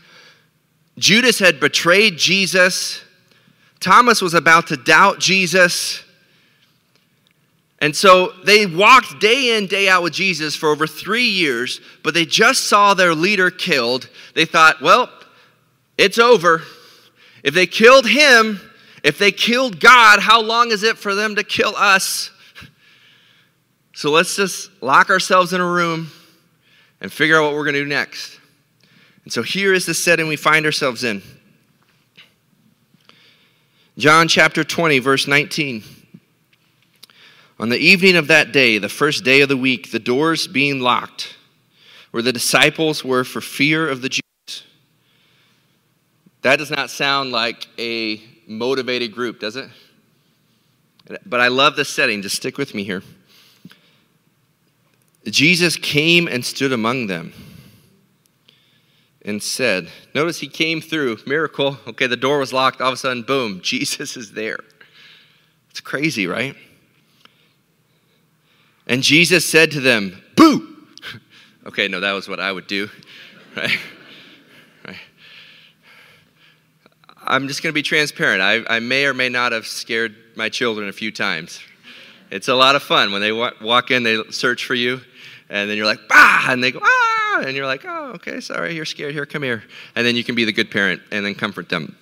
Judas 0.97 1.39
had 1.39 1.61
betrayed 1.61 2.17
Jesus. 2.17 3.01
Thomas 3.79 4.21
was 4.21 4.33
about 4.33 4.67
to 4.67 4.77
doubt 4.77 5.19
Jesus. 5.19 6.03
And 7.81 7.95
so 7.95 8.33
they 8.43 8.65
walked 8.65 9.21
day 9.21 9.57
in, 9.57 9.67
day 9.67 9.87
out 9.87 10.03
with 10.03 10.11
Jesus 10.11 10.57
for 10.57 10.67
over 10.67 10.85
three 10.85 11.29
years, 11.29 11.79
but 12.03 12.13
they 12.13 12.25
just 12.25 12.65
saw 12.65 12.93
their 12.93 13.15
leader 13.15 13.49
killed. 13.49 14.09
They 14.35 14.43
thought, 14.43 14.81
well, 14.81 15.09
it's 15.99 16.17
over. 16.17 16.63
If 17.43 17.53
they 17.53 17.67
killed 17.67 18.07
him, 18.07 18.61
if 19.03 19.17
they 19.17 19.33
killed 19.33 19.81
God, 19.81 20.21
how 20.21 20.41
long 20.41 20.71
is 20.71 20.81
it 20.83 20.97
for 20.97 21.13
them 21.13 21.35
to 21.35 21.43
kill 21.43 21.75
us? 21.75 22.31
So 23.93 24.09
let's 24.09 24.37
just 24.37 24.71
lock 24.81 25.09
ourselves 25.09 25.51
in 25.51 25.59
a 25.59 25.69
room 25.69 26.09
and 27.01 27.11
figure 27.11 27.37
out 27.37 27.43
what 27.43 27.53
we're 27.53 27.65
going 27.65 27.73
to 27.73 27.83
do 27.83 27.89
next. 27.89 28.39
And 29.25 29.33
so 29.33 29.43
here 29.43 29.73
is 29.73 29.85
the 29.85 29.93
setting 29.93 30.29
we 30.29 30.37
find 30.37 30.65
ourselves 30.65 31.03
in. 31.03 31.21
John 33.97 34.29
chapter 34.29 34.63
20, 34.63 34.99
verse 34.99 35.27
19. 35.27 35.83
On 37.59 37.67
the 37.67 37.77
evening 37.77 38.15
of 38.15 38.27
that 38.27 38.53
day, 38.53 38.77
the 38.77 38.87
first 38.87 39.25
day 39.25 39.41
of 39.41 39.49
the 39.49 39.57
week, 39.57 39.91
the 39.91 39.99
doors 39.99 40.47
being 40.47 40.79
locked, 40.79 41.35
where 42.11 42.23
the 42.23 42.31
disciples 42.31 43.03
were 43.03 43.25
for 43.25 43.41
fear 43.41 43.89
of 43.89 44.01
the 44.01 44.07
Jews. 44.07 44.21
That 46.41 46.57
does 46.57 46.71
not 46.71 46.89
sound 46.89 47.31
like 47.31 47.67
a 47.77 48.21
motivated 48.47 49.13
group, 49.13 49.39
does 49.39 49.55
it? 49.55 49.69
But 51.25 51.39
I 51.39 51.47
love 51.47 51.75
the 51.75 51.85
setting. 51.85 52.21
Just 52.21 52.35
stick 52.35 52.57
with 52.57 52.73
me 52.73 52.83
here. 52.83 53.03
Jesus 55.25 55.75
came 55.75 56.27
and 56.27 56.45
stood 56.45 56.71
among 56.71 57.07
them 57.07 57.33
and 59.23 59.41
said, 59.41 59.89
Notice 60.15 60.39
he 60.39 60.47
came 60.47 60.81
through, 60.81 61.17
miracle. 61.25 61.77
Okay, 61.87 62.07
the 62.07 62.17
door 62.17 62.39
was 62.39 62.53
locked. 62.53 62.81
All 62.81 62.87
of 62.87 62.93
a 62.93 62.97
sudden, 62.97 63.23
boom, 63.23 63.61
Jesus 63.63 64.15
is 64.15 64.31
there. 64.31 64.59
It's 65.69 65.81
crazy, 65.81 66.27
right? 66.27 66.55
And 68.87 69.03
Jesus 69.03 69.47
said 69.47 69.71
to 69.71 69.79
them, 69.79 70.21
Boo! 70.35 70.67
Okay, 71.65 71.87
no, 71.87 71.99
that 71.99 72.13
was 72.13 72.27
what 72.27 72.39
I 72.39 72.51
would 72.51 72.65
do, 72.65 72.89
right? 73.55 73.77
I'm 77.29 77.47
just 77.47 77.61
going 77.61 77.71
to 77.71 77.75
be 77.75 77.83
transparent. 77.83 78.41
I, 78.41 78.77
I 78.77 78.79
may 78.79 79.05
or 79.05 79.13
may 79.13 79.29
not 79.29 79.51
have 79.51 79.67
scared 79.67 80.15
my 80.35 80.49
children 80.49 80.89
a 80.89 80.91
few 80.91 81.11
times. 81.11 81.59
It's 82.31 82.47
a 82.47 82.55
lot 82.55 82.75
of 82.75 82.81
fun 82.81 83.11
when 83.11 83.21
they 83.21 83.31
walk 83.31 83.91
in, 83.91 84.03
they 84.03 84.23
search 84.31 84.65
for 84.65 84.73
you, 84.73 84.99
and 85.49 85.69
then 85.69 85.77
you're 85.77 85.85
like, 85.85 85.99
bah, 86.09 86.45
and 86.49 86.63
they 86.63 86.71
go, 86.71 86.79
ah, 86.81 87.43
and 87.45 87.55
you're 87.55 87.65
like, 87.65 87.85
oh, 87.85 88.13
okay, 88.15 88.39
sorry, 88.39 88.75
you're 88.75 88.85
scared. 88.85 89.13
Here, 89.13 89.25
come 89.25 89.43
here. 89.43 89.63
And 89.95 90.05
then 90.05 90.15
you 90.15 90.23
can 90.23 90.33
be 90.33 90.43
the 90.43 90.51
good 90.51 90.71
parent 90.71 91.01
and 91.11 91.23
then 91.23 91.35
comfort 91.35 91.69
them 91.69 91.95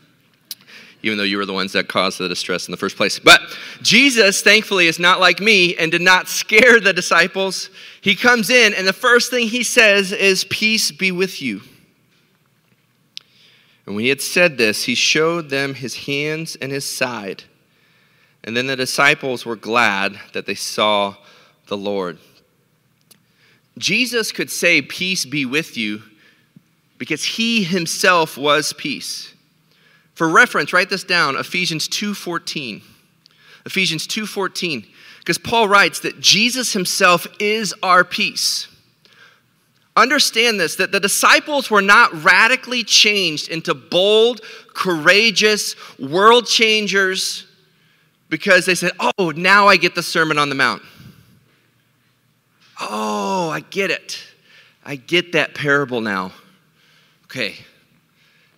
even 1.04 1.18
though 1.18 1.24
you 1.24 1.38
were 1.38 1.46
the 1.46 1.54
ones 1.54 1.74
that 1.74 1.88
caused 1.88 2.18
the 2.18 2.28
distress 2.28 2.68
in 2.68 2.72
the 2.72 2.78
first 2.78 2.98
place. 2.98 3.20
But 3.20 3.40
Jesus, 3.82 4.42
thankfully, 4.42 4.88
is 4.88 5.00
not 5.00 5.20
like 5.20 5.40
me 5.40 5.76
and 5.76 5.92
did 5.92 6.02
not 6.02 6.28
scare 6.28 6.80
the 6.80 6.92
disciples. 6.92 7.70
He 8.02 8.16
comes 8.16 8.50
in, 8.50 8.74
and 8.74 8.88
the 8.88 8.94
first 8.94 9.30
thing 9.30 9.48
he 9.48 9.64
says 9.64 10.12
is, 10.12 10.44
Peace 10.46 10.92
be 10.92 11.12
with 11.12 11.42
you. 11.42 11.62
And 13.88 13.96
when 13.96 14.03
he 14.03 14.10
had 14.10 14.22
said 14.22 14.58
this, 14.58 14.84
he 14.84 14.96
showed 14.96 15.50
them 15.50 15.74
his 15.74 16.06
hands 16.06 16.58
and 16.58 16.74
his 16.74 16.86
side. 16.86 17.46
And 18.44 18.56
then 18.56 18.67
the 18.67 18.75
disciples 18.75 19.46
were 19.46 19.56
glad 19.56 20.20
that 20.34 20.46
they 20.46 20.56
saw 20.56 21.15
the 21.67 21.77
Lord. 21.77 22.17
Jesus 23.77 24.34
could 24.34 24.51
say, 24.51 24.82
Peace 24.82 25.25
be 25.25 25.46
with 25.46 25.77
you, 25.77 26.03
because 26.98 27.24
he 27.24 27.63
himself 27.63 28.38
was 28.38 28.74
peace. 28.74 29.34
For 30.15 30.27
reference, 30.27 30.74
write 30.74 30.89
this 30.89 31.03
down, 31.03 31.38
Ephesians 31.38 31.88
2:14. 31.88 32.82
Ephesians 33.65 34.06
2:14. 34.06 34.86
Because 35.20 35.38
Paul 35.38 35.70
writes 35.70 36.00
that 36.00 36.20
Jesus 36.20 36.74
himself 36.74 37.27
is 37.39 37.74
our 37.84 38.03
peace. 38.03 38.67
Understand 39.98 40.60
this 40.60 40.75
that 40.75 40.92
the 40.92 41.00
disciples 41.00 41.72
were 41.72 41.82
not 41.82 42.24
radically 42.24 42.84
changed 42.84 43.50
into 43.50 43.74
bold, 43.74 44.42
courageous 44.75 45.75
world 45.98 46.46
changers 46.46 47.48
because 48.30 48.68
they 48.68 48.75
said, 48.75 48.92
"Oh, 49.18 49.32
now 49.32 49.68
I 49.68 49.75
get 49.75 49.96
the 49.96 50.04
Sermon 50.04 50.38
on 50.38 50.50
the 50.50 50.56
Mount." 50.56 50.84
Oh, 52.80 53.50
I 53.50 53.62
get 53.62 53.89
it. 53.89 54.20
I 54.86 54.98
get 54.98 55.32
that 55.32 55.56
parable 55.56 56.00
now. 56.00 56.32
Okay, 57.24 57.56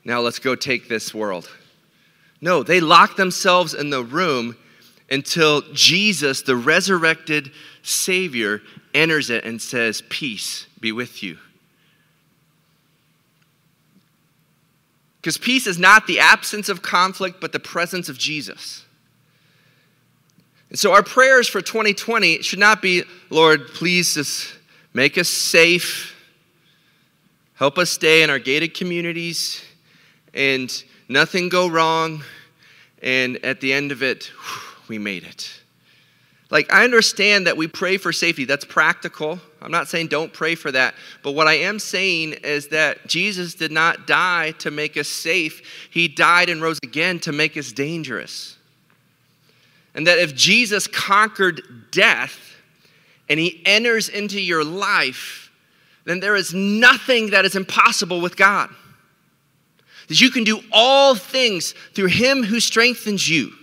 now 0.03 0.19
let's 0.19 0.39
go 0.39 0.55
take 0.55 0.89
this 0.89 1.13
world. 1.13 1.49
No, 2.41 2.63
they 2.63 2.81
locked 2.81 3.15
themselves 3.15 3.73
in 3.73 3.91
the 3.91 4.03
room 4.03 4.57
until 5.09 5.61
Jesus, 5.73 6.41
the 6.41 6.55
resurrected 6.55 7.51
Savior, 7.83 8.61
enters 8.93 9.29
it 9.29 9.43
and 9.43 9.61
says, 9.61 10.03
Peace 10.09 10.67
be 10.79 10.91
with 10.91 11.23
you. 11.23 11.37
Because 15.21 15.37
peace 15.37 15.67
is 15.67 15.77
not 15.77 16.07
the 16.07 16.19
absence 16.19 16.69
of 16.69 16.81
conflict, 16.81 17.41
but 17.41 17.51
the 17.51 17.59
presence 17.59 18.07
of 18.07 18.17
Jesus. 18.17 18.85
And 20.69 20.79
so 20.79 20.93
our 20.93 21.03
prayers 21.03 21.47
for 21.47 21.61
2020 21.61 22.41
should 22.41 22.59
not 22.59 22.81
be, 22.81 23.03
Lord, 23.29 23.67
please 23.69 24.13
just 24.13 24.53
make 24.93 25.17
us 25.17 25.27
safe, 25.27 26.15
help 27.55 27.77
us 27.77 27.89
stay 27.89 28.23
in 28.23 28.29
our 28.29 28.39
gated 28.39 28.73
communities, 28.73 29.61
and 30.33 30.83
nothing 31.09 31.49
go 31.49 31.67
wrong, 31.67 32.23
and 33.01 33.43
at 33.43 33.59
the 33.61 33.73
end 33.73 33.91
of 33.91 34.03
it, 34.03 34.25
whew, 34.25 34.68
we 34.89 34.97
made 34.97 35.23
it. 35.23 35.49
Like, 36.51 36.73
I 36.73 36.83
understand 36.83 37.45
that 37.45 37.57
we 37.57 37.67
pray 37.67 37.97
for 37.97 38.11
safety. 38.11 38.43
That's 38.45 38.65
practical. 38.65 39.39
I'm 39.61 39.71
not 39.71 39.87
saying 39.87 40.07
don't 40.07 40.33
pray 40.33 40.55
for 40.55 40.71
that. 40.71 40.95
But 41.21 41.33
what 41.33 41.47
I 41.47 41.53
am 41.53 41.77
saying 41.77 42.33
is 42.43 42.69
that 42.69 43.05
Jesus 43.05 43.53
did 43.53 43.71
not 43.71 44.07
die 44.07 44.51
to 44.59 44.71
make 44.71 44.97
us 44.97 45.07
safe, 45.07 45.61
He 45.91 46.07
died 46.07 46.49
and 46.49 46.61
rose 46.61 46.79
again 46.81 47.19
to 47.19 47.31
make 47.31 47.55
us 47.55 47.71
dangerous. 47.71 48.57
And 49.93 50.07
that 50.07 50.17
if 50.17 50.35
Jesus 50.35 50.87
conquered 50.87 51.61
death 51.91 52.55
and 53.27 53.39
He 53.39 53.61
enters 53.65 54.09
into 54.09 54.41
your 54.41 54.63
life, 54.63 55.51
then 56.05 56.19
there 56.19 56.35
is 56.35 56.53
nothing 56.53 57.31
that 57.31 57.45
is 57.45 57.55
impossible 57.55 58.21
with 58.21 58.35
God. 58.35 58.69
That 60.07 60.19
you 60.19 60.31
can 60.31 60.43
do 60.43 60.61
all 60.71 61.13
things 61.13 61.75
through 61.93 62.07
Him 62.07 62.43
who 62.43 62.59
strengthens 62.59 63.29
you. 63.29 63.53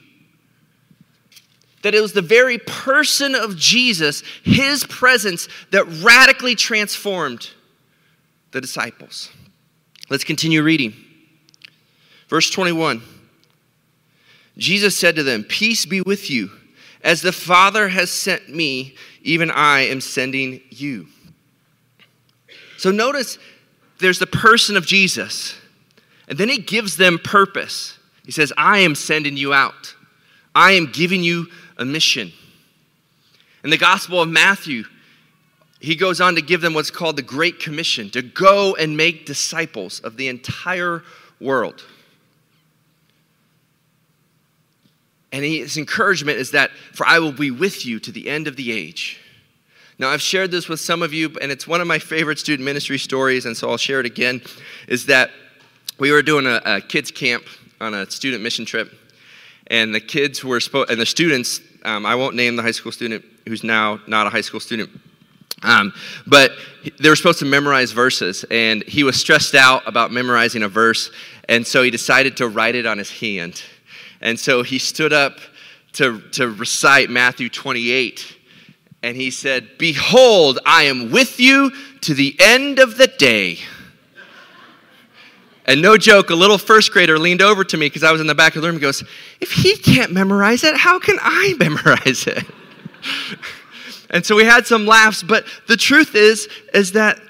That 1.87 1.95
it 1.95 2.01
was 2.01 2.15
the 2.15 2.21
very 2.21 2.59
person 2.59 3.37
of 3.37 3.57
Jesus, 3.57 4.25
His 4.43 4.83
presence, 4.83 5.47
that 5.71 5.85
radically 6.03 6.57
transformed 6.57 7.51
the 8.51 8.61
disciples. 8.61 9.31
Let's 10.11 10.25
continue 10.25 10.65
reading. 10.65 10.95
Verse 12.29 12.51
21 12.51 13.03
Jesus 14.59 14.97
said 14.97 15.15
to 15.15 15.23
them, 15.23 15.45
Peace 15.45 15.87
be 15.87 16.01
with 16.01 16.29
you. 16.29 16.51
As 17.05 17.23
the 17.23 17.31
Father 17.31 17.87
has 17.87 18.11
sent 18.11 18.49
me, 18.49 18.97
even 19.23 19.53
I 19.53 19.83
am 19.83 20.01
sending 20.01 20.63
you. 20.71 21.07
So 22.79 22.91
notice 22.91 23.39
there's 24.01 24.19
the 24.19 24.27
person 24.27 24.77
of 24.77 24.85
Jesus, 24.85 25.55
and 26.27 26.37
then 26.37 26.49
he 26.49 26.59
gives 26.59 26.97
them 26.97 27.21
purpose. 27.21 27.97
He 28.25 28.33
says, 28.33 28.53
I 28.59 28.79
am 28.79 28.97
sending 28.97 29.37
you 29.37 29.55
out, 29.55 29.95
I 30.53 30.73
am 30.73 30.91
giving 30.91 31.23
you 31.23 31.47
a 31.77 31.85
mission. 31.85 32.33
In 33.65 33.71
the 33.71 33.79
Gospel 33.79 34.23
of 34.23 34.29
Matthew, 34.29 34.85
he 35.81 35.95
goes 35.95 36.21
on 36.21 36.35
to 36.37 36.43
give 36.43 36.61
them 36.61 36.75
what's 36.75 36.91
called 36.91 37.17
the 37.17 37.23
Great 37.23 37.61
Commission 37.61 38.11
to 38.11 38.23
go 38.23 38.75
and 38.77 38.97
make 38.97 39.27
disciples 39.27 40.01
of 40.01 40.17
the 40.17 40.29
entire 40.29 41.03
world. 41.41 41.85
And 45.33 45.45
his 45.45 45.77
encouragement 45.77 46.39
is 46.39 46.53
that, 46.53 46.71
for 46.93 47.07
I 47.07 47.19
will 47.19 47.33
be 47.33 47.51
with 47.51 47.85
you 47.85 47.99
to 48.01 48.13
the 48.13 48.29
end 48.29 48.49
of 48.49 48.57
the 48.57 48.73
age. 48.73 49.21
Now, 49.99 50.09
I've 50.09 50.23
shared 50.23 50.51
this 50.51 50.69
with 50.69 50.81
some 50.81 51.03
of 51.03 51.13
you, 51.13 51.37
and 51.41 51.51
it's 51.51 51.67
one 51.67 51.81
of 51.81 51.87
my 51.87 51.99
favorite 51.99 52.39
student 52.39 52.65
ministry 52.65 52.99
stories, 52.99 53.47
and 53.47 53.57
so 53.57 53.71
I'll 53.71 53.77
share 53.77 54.01
it 54.01 54.07
again. 54.07 54.43
Is 54.89 55.07
that 55.07 55.31
we 55.99 56.13
were 56.13 56.23
doing 56.23 56.47
a, 56.47 56.61
a 56.65 56.81
kids' 56.81 57.11
camp 57.11 57.45
on 57.81 57.95
a 57.95 58.11
student 58.11 58.43
mission 58.43 58.65
trip, 58.65 58.93
and 59.69 59.95
the 59.95 60.01
kids 60.01 60.45
were 60.45 60.61
supposed, 60.61 60.91
and 60.91 61.01
the 61.01 61.07
students, 61.07 61.61
um, 61.85 62.07
I 62.07 62.15
won't 62.15 62.37
name 62.37 62.57
the 62.57 62.63
high 62.63 62.73
school 62.73 62.93
student 62.93 63.25
who's 63.47 63.65
now 63.65 64.01
not 64.07 64.27
a 64.27 64.31
high 64.31 64.41
school 64.41 64.61
student, 64.61 64.91
um, 65.63 65.93
but 66.27 66.53
they 67.01 67.09
were 67.09 67.17
supposed 67.17 67.39
to 67.41 67.45
memorize 67.45 67.93
verses, 67.93 68.45
and 68.51 68.83
he 68.85 69.03
was 69.03 69.19
stressed 69.19 69.55
out 69.55 69.83
about 69.87 70.13
memorizing 70.13 70.63
a 70.63 70.69
verse, 70.69 71.11
and 71.49 71.67
so 71.67 71.83
he 71.83 71.91
decided 71.91 72.37
to 72.39 72.49
write 72.49 72.75
it 72.75 72.87
on 72.87 72.99
his 72.99 73.11
hand. 73.11 73.63
And 74.21 74.39
so 74.39 74.63
he 74.63 74.79
stood 74.79 75.13
up 75.13 75.39
to, 75.95 76.21
to 76.33 76.51
recite 76.51 77.11
Matthew 77.11 77.49
28, 77.49 78.37
and 79.03 79.17
he 79.17 79.31
said, 79.31 79.79
Behold, 79.79 80.59
I 80.67 80.85
am 80.85 81.11
with 81.11 81.41
you 81.41 81.71
to 82.03 82.15
the 82.15 82.37
end 82.39 82.79
of 82.79 82.99
the 82.99 83.07
day. 83.07 83.59
And 85.67 85.83
no 85.83 85.97
joke, 85.97 86.31
a 86.31 86.35
little 86.35 86.59
first 86.59 86.93
grader 86.93 87.19
leaned 87.19 87.43
over 87.43 87.65
to 87.65 87.77
me 87.77 87.87
because 87.87 88.05
I 88.05 88.13
was 88.13 88.21
in 88.21 88.29
the 88.29 88.35
back 88.35 88.55
of 88.55 88.63
the 88.63 88.69
room 88.69 88.77
and 88.77 88.83
goes, 88.83 89.03
If 89.41 89.51
he 89.51 89.77
can't 89.77 90.13
memorize 90.13 90.63
it, 90.65 90.77
how 90.77 90.99
can 90.99 91.19
I 91.21 91.55
memorize 91.59 92.27
it? 92.27 92.45
And 94.11 94.25
so 94.25 94.37
we 94.37 94.45
had 94.45 94.67
some 94.67 94.87
laughs, 94.87 95.23
but 95.23 95.47
the 95.67 95.77
truth 95.77 96.15
is, 96.15 96.49
is 96.73 96.93
that 96.93 97.21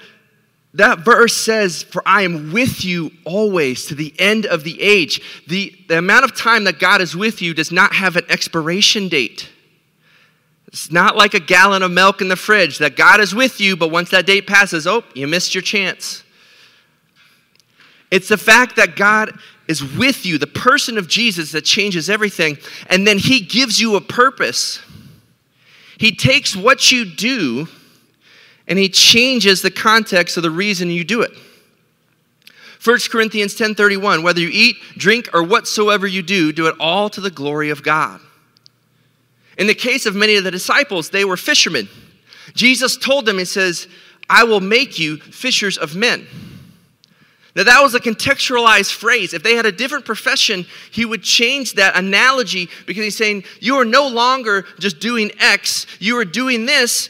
that 0.75 0.99
verse 0.99 1.35
says, 1.35 1.83
For 1.83 2.03
I 2.05 2.21
am 2.21 2.53
with 2.53 2.85
you 2.85 3.11
always 3.25 3.87
to 3.87 3.95
the 3.95 4.13
end 4.19 4.45
of 4.45 4.63
the 4.63 4.79
age. 4.81 5.21
The, 5.47 5.75
the 5.87 5.97
amount 5.97 6.25
of 6.25 6.35
time 6.35 6.65
that 6.65 6.79
God 6.79 7.01
is 7.01 7.15
with 7.15 7.41
you 7.41 7.53
does 7.53 7.71
not 7.71 7.93
have 7.95 8.15
an 8.15 8.25
expiration 8.29 9.07
date. 9.07 9.49
It's 10.67 10.91
not 10.91 11.15
like 11.15 11.33
a 11.33 11.39
gallon 11.39 11.81
of 11.81 11.91
milk 11.91 12.21
in 12.21 12.27
the 12.27 12.35
fridge 12.35 12.77
that 12.77 12.95
God 12.95 13.21
is 13.21 13.33
with 13.33 13.59
you, 13.59 13.75
but 13.75 13.89
once 13.89 14.09
that 14.11 14.25
date 14.25 14.45
passes, 14.45 14.85
oh, 14.85 15.03
you 15.15 15.25
missed 15.25 15.55
your 15.55 15.61
chance. 15.63 16.23
It's 18.11 18.29
the 18.29 18.37
fact 18.37 18.75
that 18.77 18.95
God 18.95 19.37
is 19.67 19.83
with 19.83 20.25
you, 20.25 20.37
the 20.37 20.47
person 20.47 20.97
of 20.97 21.07
Jesus 21.07 21.51
that 21.51 21.65
changes 21.65 22.09
everything, 22.09 22.57
and 22.89 23.05
then 23.05 23.17
He 23.17 23.41
gives 23.41 23.79
you 23.79 23.95
a 23.95 24.01
purpose. 24.01 24.81
He 25.97 26.15
takes 26.15 26.55
what 26.55 26.91
you 26.91 27.05
do 27.05 27.67
and 28.67 28.77
he 28.77 28.89
changes 28.89 29.61
the 29.61 29.71
context 29.71 30.37
of 30.37 30.43
the 30.43 30.51
reason 30.51 30.89
you 30.89 31.03
do 31.03 31.21
it. 31.21 31.31
1 32.83 33.09
Corinthians 33.09 33.55
10:31 33.55 34.21
whether 34.23 34.39
you 34.39 34.49
eat, 34.51 34.77
drink 34.97 35.29
or 35.33 35.41
whatsoever 35.41 36.05
you 36.05 36.21
do, 36.21 36.51
do 36.51 36.67
it 36.67 36.75
all 36.79 37.09
to 37.09 37.21
the 37.21 37.31
glory 37.31 37.69
of 37.69 37.81
God. 37.81 38.19
In 39.57 39.67
the 39.67 39.73
case 39.73 40.05
of 40.05 40.15
many 40.15 40.35
of 40.35 40.43
the 40.43 40.51
disciples, 40.51 41.09
they 41.09 41.25
were 41.25 41.37
fishermen. 41.37 41.89
Jesus 42.53 42.95
told 42.95 43.25
them 43.25 43.39
he 43.39 43.45
says, 43.45 43.87
"I 44.29 44.43
will 44.43 44.59
make 44.59 44.99
you 44.99 45.17
fishers 45.17 45.77
of 45.77 45.95
men." 45.95 46.27
Now, 47.57 47.63
that 47.63 47.81
was 47.81 47.95
a 47.95 47.99
contextualized 47.99 48.93
phrase. 48.93 49.33
If 49.33 49.41
they 49.41 49.55
had 49.55 49.65
a 49.65 49.71
different 49.71 50.05
profession, 50.05 50.67
he 50.91 51.05
would 51.05 51.23
change 51.23 51.73
that 51.73 51.97
analogy 51.97 52.69
because 52.85 53.03
he's 53.03 53.17
saying, 53.17 53.45
You 53.59 53.77
are 53.77 53.85
no 53.85 54.07
longer 54.07 54.67
just 54.77 54.99
doing 54.99 55.31
X, 55.39 55.87
you 55.99 56.19
are 56.19 56.25
doing 56.25 56.67
this 56.67 57.09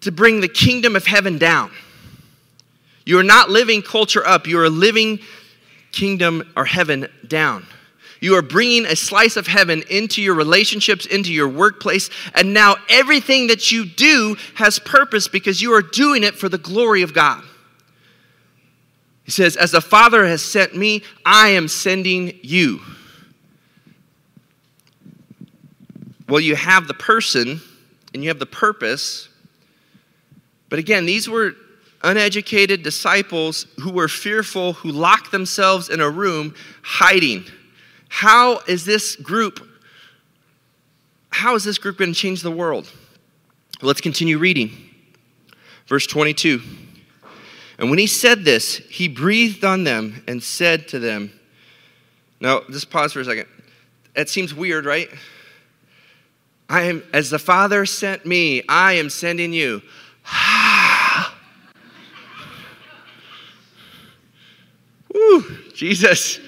to 0.00 0.10
bring 0.10 0.40
the 0.40 0.48
kingdom 0.48 0.96
of 0.96 1.04
heaven 1.04 1.36
down. 1.36 1.70
You 3.04 3.18
are 3.18 3.22
not 3.22 3.50
living 3.50 3.82
culture 3.82 4.26
up, 4.26 4.46
you 4.46 4.58
are 4.60 4.70
living 4.70 5.18
kingdom 5.92 6.50
or 6.56 6.64
heaven 6.64 7.06
down. 7.28 7.66
You 8.22 8.36
are 8.36 8.42
bringing 8.42 8.86
a 8.86 8.96
slice 8.96 9.36
of 9.36 9.46
heaven 9.46 9.84
into 9.90 10.22
your 10.22 10.36
relationships, 10.36 11.04
into 11.04 11.34
your 11.34 11.50
workplace, 11.50 12.08
and 12.34 12.54
now 12.54 12.76
everything 12.88 13.48
that 13.48 13.70
you 13.70 13.84
do 13.84 14.38
has 14.54 14.78
purpose 14.78 15.28
because 15.28 15.60
you 15.60 15.74
are 15.74 15.82
doing 15.82 16.24
it 16.24 16.34
for 16.34 16.48
the 16.48 16.56
glory 16.56 17.02
of 17.02 17.12
God. 17.12 17.44
He 19.26 19.32
says, 19.32 19.56
As 19.56 19.72
the 19.72 19.80
Father 19.80 20.24
has 20.24 20.42
sent 20.42 20.74
me, 20.76 21.02
I 21.26 21.48
am 21.48 21.66
sending 21.66 22.38
you. 22.42 22.80
Well, 26.28 26.40
you 26.40 26.54
have 26.54 26.86
the 26.86 26.94
person 26.94 27.60
and 28.14 28.22
you 28.22 28.30
have 28.30 28.38
the 28.38 28.46
purpose. 28.46 29.28
But 30.68 30.78
again, 30.78 31.06
these 31.06 31.28
were 31.28 31.54
uneducated 32.04 32.84
disciples 32.84 33.66
who 33.80 33.90
were 33.90 34.06
fearful, 34.06 34.74
who 34.74 34.92
locked 34.92 35.32
themselves 35.32 35.88
in 35.88 36.00
a 36.00 36.08
room 36.08 36.54
hiding. 36.82 37.44
How 38.08 38.60
is 38.68 38.84
this 38.84 39.16
group? 39.16 39.68
How 41.30 41.56
is 41.56 41.64
this 41.64 41.78
group 41.78 41.98
going 41.98 42.12
to 42.12 42.18
change 42.18 42.42
the 42.42 42.50
world? 42.50 42.88
Let's 43.82 44.00
continue 44.00 44.38
reading. 44.38 44.70
Verse 45.88 46.06
22. 46.06 46.85
And 47.78 47.90
when 47.90 47.98
he 47.98 48.06
said 48.06 48.44
this, 48.44 48.76
he 48.76 49.08
breathed 49.08 49.64
on 49.64 49.84
them 49.84 50.22
and 50.26 50.42
said 50.42 50.88
to 50.88 50.98
them, 50.98 51.30
Now, 52.40 52.62
just 52.70 52.90
pause 52.90 53.12
for 53.12 53.20
a 53.20 53.24
second. 53.24 53.46
That 54.14 54.28
seems 54.30 54.54
weird, 54.54 54.86
right? 54.86 55.10
I 56.68 56.82
am, 56.82 57.02
as 57.12 57.30
the 57.30 57.38
Father 57.38 57.86
sent 57.86 58.26
me, 58.26 58.62
I 58.68 58.94
am 58.94 59.10
sending 59.10 59.52
you. 59.52 59.82
Woo, 65.14 65.44
Jesus. 65.74 66.40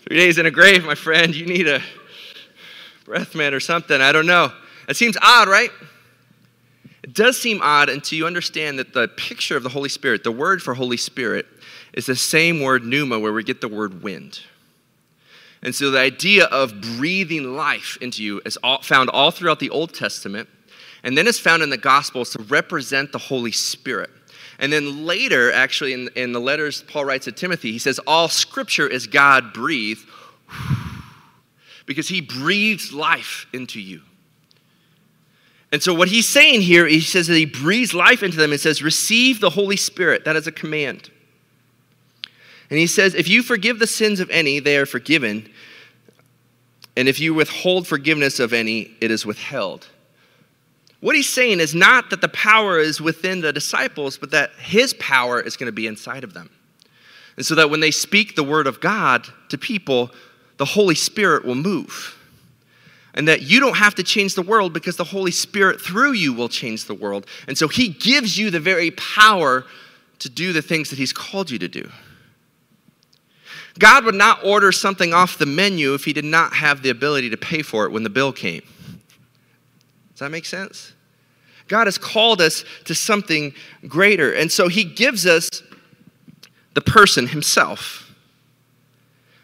Three 0.00 0.16
days 0.16 0.38
in 0.38 0.46
a 0.46 0.50
grave, 0.50 0.84
my 0.84 0.94
friend. 0.94 1.34
You 1.34 1.46
need 1.46 1.68
a 1.68 1.80
breath 3.04 3.34
man 3.34 3.54
or 3.54 3.60
something. 3.60 4.00
I 4.00 4.12
don't 4.12 4.26
know. 4.26 4.52
It 4.88 4.96
seems 4.96 5.16
odd, 5.22 5.48
right? 5.48 5.70
Does 7.12 7.36
seem 7.36 7.60
odd 7.62 7.88
until 7.88 8.16
you 8.16 8.26
understand 8.26 8.78
that 8.78 8.94
the 8.94 9.08
picture 9.08 9.56
of 9.56 9.62
the 9.62 9.68
Holy 9.68 9.88
Spirit, 9.88 10.24
the 10.24 10.32
word 10.32 10.62
for 10.62 10.74
Holy 10.74 10.96
Spirit, 10.96 11.46
is 11.92 12.06
the 12.06 12.16
same 12.16 12.60
word 12.60 12.84
pneuma 12.84 13.18
where 13.18 13.32
we 13.32 13.42
get 13.44 13.60
the 13.60 13.68
word 13.68 14.02
wind. 14.02 14.40
And 15.62 15.74
so 15.74 15.90
the 15.90 15.98
idea 15.98 16.46
of 16.46 16.80
breathing 16.80 17.54
life 17.54 17.98
into 18.00 18.22
you 18.22 18.40
is 18.44 18.56
all, 18.58 18.82
found 18.82 19.10
all 19.10 19.30
throughout 19.30 19.60
the 19.60 19.70
Old 19.70 19.94
Testament, 19.94 20.48
and 21.02 21.16
then 21.16 21.26
is 21.26 21.38
found 21.38 21.62
in 21.62 21.70
the 21.70 21.76
Gospels 21.76 22.30
to 22.30 22.42
represent 22.42 23.12
the 23.12 23.18
Holy 23.18 23.52
Spirit. 23.52 24.10
And 24.58 24.72
then 24.72 25.04
later, 25.04 25.52
actually, 25.52 25.92
in, 25.92 26.08
in 26.14 26.32
the 26.32 26.40
letters 26.40 26.82
Paul 26.82 27.04
writes 27.04 27.24
to 27.24 27.32
Timothy, 27.32 27.72
he 27.72 27.78
says, 27.78 27.98
All 28.06 28.28
scripture 28.28 28.86
is 28.86 29.06
God 29.06 29.52
breathed 29.52 30.06
because 31.86 32.08
he 32.08 32.20
breathes 32.20 32.92
life 32.92 33.46
into 33.52 33.80
you. 33.80 34.02
And 35.72 35.82
so, 35.82 35.94
what 35.94 36.08
he's 36.08 36.28
saying 36.28 36.60
here, 36.60 36.86
he 36.86 37.00
says 37.00 37.26
that 37.28 37.34
he 37.34 37.46
breathes 37.46 37.94
life 37.94 38.22
into 38.22 38.36
them 38.36 38.52
and 38.52 38.60
says, 38.60 38.82
Receive 38.82 39.40
the 39.40 39.50
Holy 39.50 39.76
Spirit. 39.76 40.26
That 40.26 40.36
is 40.36 40.46
a 40.46 40.52
command. 40.52 41.10
And 42.68 42.78
he 42.78 42.86
says, 42.86 43.14
If 43.14 43.26
you 43.26 43.42
forgive 43.42 43.78
the 43.78 43.86
sins 43.86 44.20
of 44.20 44.28
any, 44.30 44.60
they 44.60 44.76
are 44.76 44.86
forgiven. 44.86 45.50
And 46.94 47.08
if 47.08 47.18
you 47.18 47.32
withhold 47.32 47.86
forgiveness 47.86 48.38
of 48.38 48.52
any, 48.52 48.90
it 49.00 49.10
is 49.10 49.24
withheld. 49.24 49.88
What 51.00 51.16
he's 51.16 51.28
saying 51.28 51.58
is 51.58 51.74
not 51.74 52.10
that 52.10 52.20
the 52.20 52.28
power 52.28 52.78
is 52.78 53.00
within 53.00 53.40
the 53.40 53.52
disciples, 53.52 54.18
but 54.18 54.30
that 54.30 54.52
his 54.58 54.94
power 54.94 55.40
is 55.40 55.56
going 55.56 55.66
to 55.66 55.72
be 55.72 55.86
inside 55.86 56.22
of 56.22 56.34
them. 56.34 56.50
And 57.36 57.46
so 57.46 57.54
that 57.54 57.70
when 57.70 57.80
they 57.80 57.90
speak 57.90 58.36
the 58.36 58.44
word 58.44 58.66
of 58.66 58.80
God 58.80 59.26
to 59.48 59.56
people, 59.56 60.10
the 60.58 60.66
Holy 60.66 60.94
Spirit 60.94 61.44
will 61.44 61.54
move. 61.54 62.16
And 63.14 63.28
that 63.28 63.42
you 63.42 63.60
don't 63.60 63.76
have 63.76 63.94
to 63.96 64.02
change 64.02 64.34
the 64.34 64.42
world 64.42 64.72
because 64.72 64.96
the 64.96 65.04
Holy 65.04 65.30
Spirit 65.30 65.80
through 65.80 66.12
you 66.12 66.32
will 66.32 66.48
change 66.48 66.86
the 66.86 66.94
world. 66.94 67.26
And 67.46 67.56
so 67.56 67.68
He 67.68 67.88
gives 67.88 68.38
you 68.38 68.50
the 68.50 68.60
very 68.60 68.90
power 68.92 69.64
to 70.20 70.28
do 70.28 70.52
the 70.52 70.62
things 70.62 70.90
that 70.90 70.98
He's 70.98 71.12
called 71.12 71.50
you 71.50 71.58
to 71.58 71.68
do. 71.68 71.90
God 73.78 74.04
would 74.04 74.14
not 74.14 74.44
order 74.44 74.70
something 74.72 75.12
off 75.12 75.38
the 75.38 75.46
menu 75.46 75.94
if 75.94 76.04
He 76.04 76.12
did 76.12 76.24
not 76.24 76.54
have 76.54 76.82
the 76.82 76.90
ability 76.90 77.30
to 77.30 77.36
pay 77.36 77.62
for 77.62 77.84
it 77.86 77.92
when 77.92 78.02
the 78.02 78.10
bill 78.10 78.32
came. 78.32 78.62
Does 80.12 80.20
that 80.20 80.30
make 80.30 80.46
sense? 80.46 80.92
God 81.68 81.86
has 81.86 81.98
called 81.98 82.40
us 82.40 82.64
to 82.84 82.94
something 82.94 83.54
greater. 83.88 84.32
And 84.32 84.50
so 84.50 84.68
He 84.68 84.84
gives 84.84 85.26
us 85.26 85.48
the 86.74 86.80
person 86.80 87.28
Himself. 87.28 88.10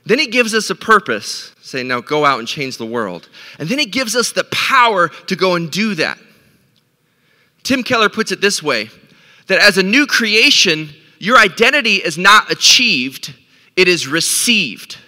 Then 0.05 0.19
He 0.19 0.27
gives 0.27 0.55
us 0.55 0.71
a 0.71 0.75
purpose 0.75 1.55
saying, 1.69 1.89
now 1.89 2.01
go 2.01 2.25
out 2.25 2.39
and 2.39 2.49
change 2.49 2.77
the 2.79 2.87
world. 2.87 3.29
And 3.59 3.69
then 3.69 3.79
he 3.79 3.87
gives 3.87 4.17
us 4.17 4.33
the 4.33 4.45
power 4.45 5.09
to 5.09 5.37
go 5.37 5.55
and 5.55 5.71
do 5.71 5.95
that. 5.97 6.19
Tim 7.63 7.83
Keller 7.83 8.09
puts 8.09 8.33
it 8.33 8.41
this 8.41 8.63
way 8.63 8.91
that 9.47 9.61
as 9.61 9.79
a 9.79 9.83
new 9.83 10.07
creation, 10.07 10.91
your 11.19 11.37
identity 11.37 11.97
is 11.97 12.17
not 12.17 12.51
achieved, 12.51 13.35
it 13.77 13.89
is 13.89 14.07
received. 14.07 14.99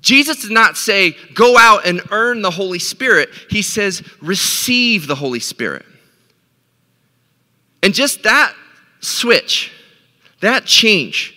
Jesus 0.00 0.42
does 0.42 0.50
not 0.50 0.76
say, 0.76 1.16
go 1.32 1.56
out 1.56 1.86
and 1.86 2.02
earn 2.10 2.42
the 2.42 2.50
Holy 2.50 2.78
Spirit. 2.78 3.30
He 3.48 3.62
says, 3.62 4.02
receive 4.20 5.06
the 5.06 5.14
Holy 5.14 5.40
Spirit. 5.40 5.86
And 7.82 7.94
just 7.94 8.22
that 8.24 8.54
switch, 9.00 9.72
that 10.40 10.66
change, 10.66 11.33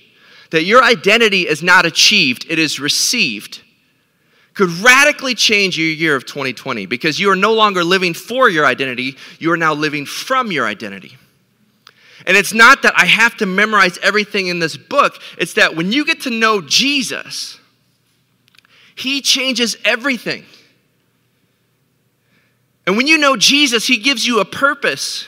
that 0.52 0.64
your 0.64 0.84
identity 0.84 1.48
is 1.48 1.62
not 1.62 1.86
achieved, 1.86 2.46
it 2.50 2.60
is 2.60 2.80
received, 2.80 3.62
could 4.54 4.70
radically 4.70 5.36
change 5.36 5.78
your 5.78 5.88
year 5.88 6.16
of 6.16 6.26
2020 6.26 6.86
because 6.88 7.20
you 7.20 7.30
are 7.30 7.36
no 7.36 7.54
longer 7.54 7.84
living 7.84 8.14
for 8.14 8.50
your 8.50 8.66
identity, 8.66 9.16
you 9.40 9.52
are 9.52 9.58
now 9.58 9.74
living 9.74 10.06
from 10.06 10.52
your 10.52 10.66
identity. 10.66 11.16
And 12.26 12.36
it's 12.36 12.54
not 12.54 12.82
that 12.82 12.94
I 12.98 13.06
have 13.06 13.38
to 13.38 13.46
memorize 13.46 13.98
everything 14.00 14.48
in 14.48 14.60
this 14.60 14.76
book, 14.76 15.22
it's 15.38 15.54
that 15.54 15.76
when 15.76 15.92
you 15.92 16.06
get 16.06 16.22
to 16.22 16.30
know 16.30 16.62
Jesus, 16.62 17.60
He 18.96 19.22
changes 19.22 19.78
everything. 19.86 20.44
And 22.88 22.98
when 22.98 23.06
you 23.06 23.18
know 23.18 23.36
Jesus, 23.36 23.86
He 23.86 23.98
gives 23.98 24.26
you 24.26 24.40
a 24.40 24.46
purpose. 24.46 25.26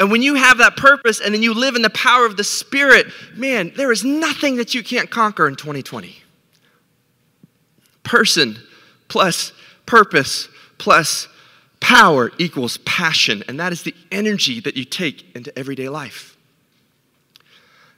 And 0.00 0.10
when 0.10 0.22
you 0.22 0.34
have 0.34 0.58
that 0.58 0.78
purpose 0.78 1.20
and 1.20 1.34
then 1.34 1.42
you 1.42 1.52
live 1.52 1.76
in 1.76 1.82
the 1.82 1.90
power 1.90 2.24
of 2.24 2.38
the 2.38 2.42
Spirit, 2.42 3.06
man, 3.36 3.70
there 3.76 3.92
is 3.92 4.02
nothing 4.02 4.56
that 4.56 4.74
you 4.74 4.82
can't 4.82 5.10
conquer 5.10 5.46
in 5.46 5.56
2020. 5.56 6.16
Person 8.02 8.56
plus 9.08 9.52
purpose 9.84 10.48
plus 10.78 11.28
power 11.80 12.32
equals 12.38 12.78
passion. 12.78 13.44
And 13.46 13.60
that 13.60 13.74
is 13.74 13.82
the 13.82 13.94
energy 14.10 14.58
that 14.60 14.74
you 14.74 14.86
take 14.86 15.36
into 15.36 15.56
everyday 15.58 15.90
life. 15.90 16.34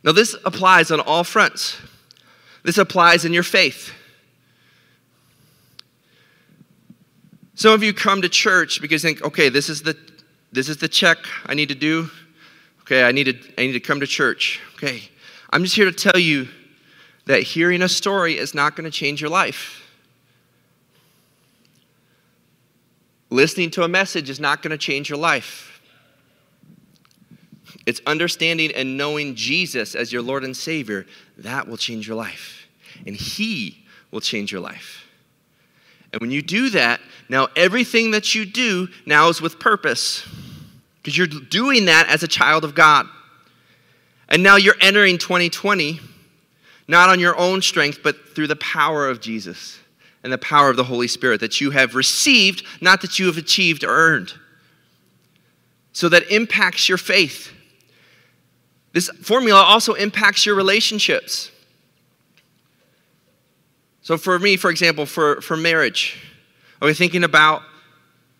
Now, 0.03 0.11
this 0.11 0.35
applies 0.45 0.91
on 0.91 0.99
all 0.99 1.23
fronts. 1.23 1.77
This 2.65 2.79
applies 2.79 3.25
in 3.25 3.33
your 3.33 3.45
faith. 3.45 3.93
Some 7.55 7.73
of 7.73 7.85
you 7.85 7.93
come 7.93 8.23
to 8.23 8.29
church 8.29 8.81
because 8.81 9.05
you 9.05 9.11
think, 9.11 9.25
okay, 9.25 9.49
this 9.49 9.69
is 9.69 9.83
the 9.83 9.97
this 10.53 10.69
is 10.69 10.77
the 10.77 10.88
check 10.88 11.19
I 11.47 11.55
need 11.55 11.71
to 11.71 11.75
do. 11.75 12.11
Okay, 12.83 13.05
I 13.05 13.12
need 13.12 13.25
to, 13.25 13.53
I 13.59 13.67
need 13.67 13.73
to 13.73 13.81
come 13.81 14.01
to 14.01 14.07
church. 14.07 14.61
Okay, 14.75 15.03
I'm 15.51 15.62
just 15.65 15.75
here 15.75 15.91
to 15.91 15.93
tell 15.93 16.21
you 16.21 16.49
that 17.27 17.43
hearing 17.43 17.83
a 17.83 17.88
story 17.88 18.38
is 18.38 18.55
not 18.55 18.77
going 18.77 18.85
to 18.85 18.91
change 18.91 19.21
your 19.21 19.31
life. 19.31 19.79
Listening 23.31 23.71
to 23.71 23.83
a 23.83 23.88
message 23.88 24.29
is 24.29 24.41
not 24.41 24.62
going 24.62 24.73
to 24.73 24.79
change 24.79 25.09
your 25.09 25.19
life. 25.19 25.81
It's 27.87 28.01
understanding 28.07 28.73
and 28.73 28.97
knowing 28.97 29.35
Jesus 29.35 29.95
as 29.95 30.12
your 30.12 30.23
Lord 30.23 30.45
and 30.45 30.57
Savior 30.57 31.07
that 31.38 31.67
will 31.67 31.79
change 31.79 32.07
your 32.07 32.17
life. 32.17 32.69
And 33.07 33.17
He 33.17 33.87
will 34.11 34.21
change 34.21 34.53
your 34.53 34.61
life. 34.61 35.02
And 36.12 36.20
when 36.20 36.31
you 36.31 36.42
do 36.42 36.70
that, 36.70 37.01
now 37.29 37.48
everything 37.57 38.11
that 38.11 38.35
you 38.35 38.44
do 38.44 38.88
now 39.07 39.29
is 39.29 39.40
with 39.40 39.59
purpose 39.59 40.27
because 40.96 41.16
you're 41.16 41.27
doing 41.27 41.87
that 41.87 42.09
as 42.09 42.22
a 42.22 42.29
child 42.29 42.64
of 42.64 42.75
God. 42.75 43.07
And 44.29 44.42
now 44.42 44.57
you're 44.57 44.77
entering 44.81 45.18
2020 45.18 46.01
not 46.88 47.09
on 47.09 47.20
your 47.20 47.38
own 47.38 47.62
strength, 47.62 48.01
but 48.03 48.35
through 48.35 48.48
the 48.48 48.57
power 48.57 49.09
of 49.09 49.20
Jesus 49.20 49.79
and 50.22 50.33
the 50.33 50.38
power 50.38 50.68
of 50.68 50.77
the 50.77 50.85
Holy 50.85 51.09
Spirit 51.09 51.40
that 51.40 51.61
you 51.61 51.70
have 51.70 51.94
received, 51.94 52.64
not 52.81 53.01
that 53.03 53.18
you 53.18 53.27
have 53.27 53.38
achieved 53.38 53.85
or 53.85 53.90
earned. 53.90 54.35
So 55.92 56.09
that 56.09 56.31
impacts 56.31 56.88
your 56.88 56.98
faith. 56.98 57.53
This 58.92 59.09
formula 59.09 59.61
also 59.61 59.94
impacts 59.94 60.44
your 60.44 60.55
relationships. 60.55 61.51
So, 64.03 64.19
for 64.19 64.37
me, 64.38 64.57
for 64.57 64.69
example, 64.69 65.07
for, 65.07 65.41
for 65.41 65.57
marriage, 65.57 66.21
are 66.81 66.87
we 66.87 66.95
thinking 66.95 67.23
about 67.23 67.62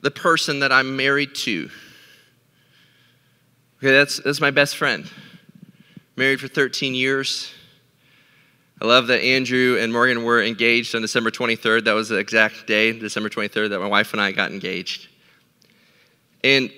the 0.01 0.11
person 0.11 0.59
that 0.59 0.72
I'm 0.72 0.96
married 0.96 1.37
to? 1.37 1.70
Okay, 3.79 3.92
that's, 3.92 4.18
that's 4.18 4.40
my 4.40 4.51
best 4.51 4.77
friend. 4.77 5.09
Married 6.16 6.40
for 6.40 6.48
13 6.48 6.96
years. 6.96 7.53
I 8.81 8.87
love 8.87 9.07
that 9.07 9.20
Andrew 9.22 9.79
and 9.81 9.92
Morgan 9.92 10.25
were 10.25 10.42
engaged 10.42 10.96
on 10.96 11.03
December 11.03 11.31
23rd. 11.31 11.85
That 11.85 11.92
was 11.92 12.09
the 12.09 12.16
exact 12.16 12.66
day, 12.66 12.92
December 12.98 13.29
23rd, 13.29 13.70
that 13.70 13.79
my 13.79 13.87
wife 13.87 14.12
and 14.12 14.20
I 14.20 14.33
got 14.33 14.51
engaged. 14.51 15.07
And 16.42 16.72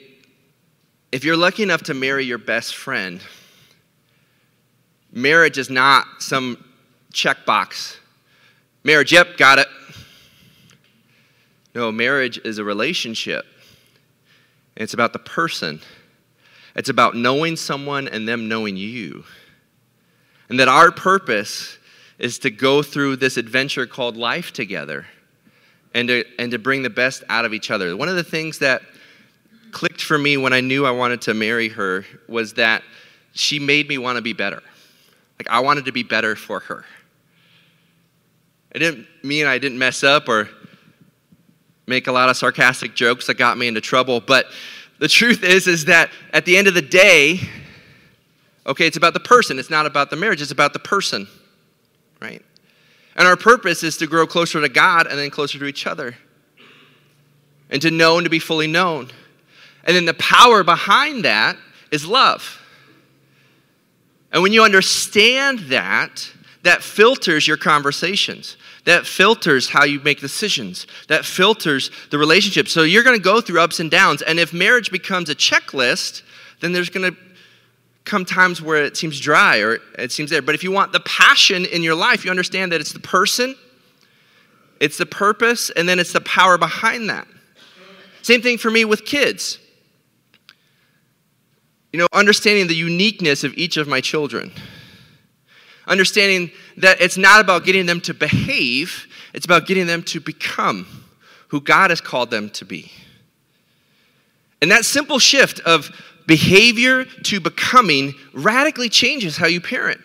if 1.10 1.24
you're 1.24 1.38
lucky 1.38 1.62
enough 1.62 1.84
to 1.84 1.94
marry 1.94 2.26
your 2.26 2.36
best 2.36 2.76
friend, 2.76 3.22
marriage 5.10 5.56
is 5.56 5.70
not 5.70 6.06
some 6.18 6.62
checkbox. 7.14 7.96
Marriage, 8.84 9.12
yep, 9.12 9.36
got 9.36 9.58
it. 9.58 9.68
No, 11.74 11.90
marriage 11.90 12.38
is 12.44 12.58
a 12.58 12.64
relationship. 12.64 13.44
It's 14.76 14.94
about 14.94 15.12
the 15.12 15.18
person 15.18 15.80
it's 16.74 16.88
about 16.88 17.14
knowing 17.14 17.56
someone 17.56 18.08
and 18.08 18.26
them 18.26 18.48
knowing 18.48 18.76
you. 18.76 19.24
And 20.48 20.58
that 20.60 20.68
our 20.68 20.90
purpose 20.90 21.78
is 22.18 22.38
to 22.40 22.50
go 22.50 22.82
through 22.82 23.16
this 23.16 23.36
adventure 23.36 23.86
called 23.86 24.16
life 24.16 24.52
together 24.52 25.06
and 25.94 26.08
to, 26.08 26.24
and 26.38 26.50
to 26.50 26.58
bring 26.58 26.82
the 26.82 26.90
best 26.90 27.22
out 27.28 27.44
of 27.44 27.54
each 27.54 27.70
other. 27.70 27.96
One 27.96 28.08
of 28.08 28.16
the 28.16 28.24
things 28.24 28.58
that 28.58 28.82
clicked 29.70 30.02
for 30.02 30.18
me 30.18 30.36
when 30.36 30.52
I 30.52 30.60
knew 30.60 30.84
I 30.84 30.90
wanted 30.90 31.22
to 31.22 31.34
marry 31.34 31.68
her 31.70 32.04
was 32.28 32.54
that 32.54 32.82
she 33.32 33.58
made 33.58 33.88
me 33.88 33.98
want 33.98 34.16
to 34.16 34.22
be 34.22 34.32
better. 34.32 34.62
Like, 35.38 35.48
I 35.48 35.60
wanted 35.60 35.86
to 35.86 35.92
be 35.92 36.02
better 36.02 36.36
for 36.36 36.60
her. 36.60 36.84
It 38.74 38.80
didn't 38.80 39.06
mean 39.22 39.46
I 39.46 39.58
didn't 39.58 39.78
mess 39.78 40.02
up 40.04 40.28
or 40.28 40.48
make 41.86 42.06
a 42.06 42.12
lot 42.12 42.28
of 42.28 42.36
sarcastic 42.36 42.94
jokes 42.94 43.26
that 43.28 43.34
got 43.34 43.56
me 43.56 43.68
into 43.68 43.80
trouble, 43.80 44.20
but 44.20 44.46
the 44.98 45.08
truth 45.08 45.42
is 45.42 45.66
is 45.66 45.86
that 45.86 46.10
at 46.32 46.44
the 46.44 46.56
end 46.56 46.68
of 46.68 46.74
the 46.74 46.82
day 46.82 47.40
okay 48.66 48.86
it's 48.86 48.96
about 48.96 49.12
the 49.12 49.20
person 49.20 49.58
it's 49.58 49.68
not 49.68 49.86
about 49.86 50.08
the 50.08 50.16
marriage 50.16 50.40
it's 50.40 50.52
about 50.52 50.72
the 50.72 50.78
person 50.78 51.26
right? 52.24 52.42
And 53.16 53.28
our 53.28 53.36
purpose 53.36 53.82
is 53.82 53.96
to 53.98 54.06
grow 54.06 54.26
closer 54.26 54.60
to 54.60 54.68
god 54.68 55.06
and 55.06 55.18
then 55.18 55.30
closer 55.30 55.58
to 55.58 55.66
each 55.66 55.86
other 55.86 56.16
and 57.70 57.80
to 57.82 57.90
know 57.90 58.18
and 58.18 58.24
to 58.24 58.30
be 58.30 58.38
fully 58.38 58.66
known. 58.66 59.10
And 59.84 59.94
then 59.94 60.04
the 60.04 60.14
power 60.14 60.64
behind 60.64 61.24
that 61.24 61.56
is 61.90 62.06
love. 62.06 62.60
And 64.32 64.42
when 64.42 64.52
you 64.52 64.64
understand 64.64 65.60
that 65.70 66.30
that 66.62 66.82
filters 66.82 67.46
your 67.46 67.56
conversations 67.56 68.56
that 68.84 69.06
filters 69.06 69.68
how 69.68 69.84
you 69.84 70.00
make 70.00 70.20
decisions, 70.20 70.86
that 71.08 71.24
filters 71.24 71.90
the 72.10 72.18
relationship. 72.18 72.68
So 72.68 72.82
you're 72.82 73.02
going 73.02 73.18
to 73.18 73.22
go 73.22 73.40
through 73.40 73.60
ups 73.60 73.80
and 73.80 73.90
downs. 73.90 74.22
And 74.22 74.38
if 74.38 74.52
marriage 74.52 74.90
becomes 74.90 75.30
a 75.30 75.34
checklist, 75.34 76.22
then 76.60 76.72
there's 76.72 76.90
going 76.90 77.12
to 77.12 77.18
come 78.04 78.26
times 78.26 78.60
where 78.60 78.84
it 78.84 78.96
seems 78.96 79.18
dry 79.18 79.58
or 79.58 79.78
it 79.98 80.12
seems 80.12 80.30
there. 80.30 80.42
But 80.42 80.54
if 80.54 80.62
you 80.62 80.70
want 80.70 80.92
the 80.92 81.00
passion 81.00 81.64
in 81.64 81.82
your 81.82 81.94
life, 81.94 82.24
you 82.24 82.30
understand 82.30 82.72
that 82.72 82.80
it's 82.80 82.92
the 82.92 83.00
person, 83.00 83.56
it's 84.80 84.98
the 84.98 85.06
purpose, 85.06 85.70
and 85.70 85.88
then 85.88 85.98
it's 85.98 86.12
the 86.12 86.20
power 86.20 86.58
behind 86.58 87.08
that. 87.08 87.26
Same 88.20 88.42
thing 88.42 88.58
for 88.58 88.70
me 88.70 88.84
with 88.84 89.06
kids. 89.06 89.58
You 91.92 92.00
know, 92.00 92.06
understanding 92.12 92.66
the 92.66 92.74
uniqueness 92.74 93.44
of 93.44 93.54
each 93.54 93.76
of 93.78 93.88
my 93.88 94.00
children 94.00 94.52
understanding 95.86 96.50
that 96.78 97.00
it's 97.00 97.16
not 97.16 97.40
about 97.40 97.64
getting 97.64 97.86
them 97.86 98.00
to 98.02 98.14
behave, 98.14 99.06
it's 99.32 99.44
about 99.44 99.66
getting 99.66 99.86
them 99.86 100.02
to 100.04 100.20
become 100.20 100.86
who 101.48 101.60
God 101.60 101.90
has 101.90 102.00
called 102.00 102.30
them 102.30 102.50
to 102.50 102.64
be. 102.64 102.90
And 104.62 104.70
that 104.70 104.84
simple 104.84 105.18
shift 105.18 105.60
of 105.60 105.90
behavior 106.26 107.04
to 107.04 107.40
becoming 107.40 108.14
radically 108.32 108.88
changes 108.88 109.36
how 109.36 109.46
you 109.46 109.60
parent. 109.60 110.00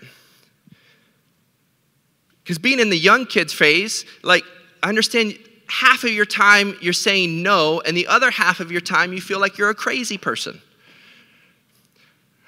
Because 2.44 2.58
being 2.58 2.80
in 2.80 2.90
the 2.90 2.98
young 2.98 3.26
kids 3.26 3.54
phase, 3.54 4.06
like, 4.24 4.44
I 4.84 4.90
understand 4.90 5.38
half 5.68 6.04
of 6.04 6.10
your 6.10 6.26
time 6.26 6.76
you're 6.82 6.94
saying 6.94 7.44
no, 7.44 7.80
and 7.82 7.96
the 7.96 8.08
other 8.08 8.32
half 8.32 8.60
of 8.60 8.72
your 8.72 8.82
time 8.82 9.14
you 9.14 9.22
feel 9.22 9.40
like 9.40 9.58
you're 9.58 9.70
a 9.70 9.76
crazy 9.76 10.18
person. 10.18 10.62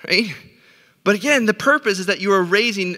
Right? 0.08 0.36
But 1.04 1.16
again, 1.16 1.46
the 1.46 1.54
purpose 1.54 2.00
is 2.00 2.08
that 2.08 2.20
you 2.20 2.32
are 2.34 2.44
raising 2.44 2.98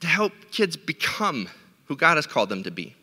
to 0.00 0.06
help 0.06 0.32
kids 0.50 0.76
become 0.76 1.48
who 1.86 1.96
God 1.96 2.16
has 2.16 2.26
called 2.26 2.48
them 2.48 2.62
to 2.64 2.70
be. 2.70 2.94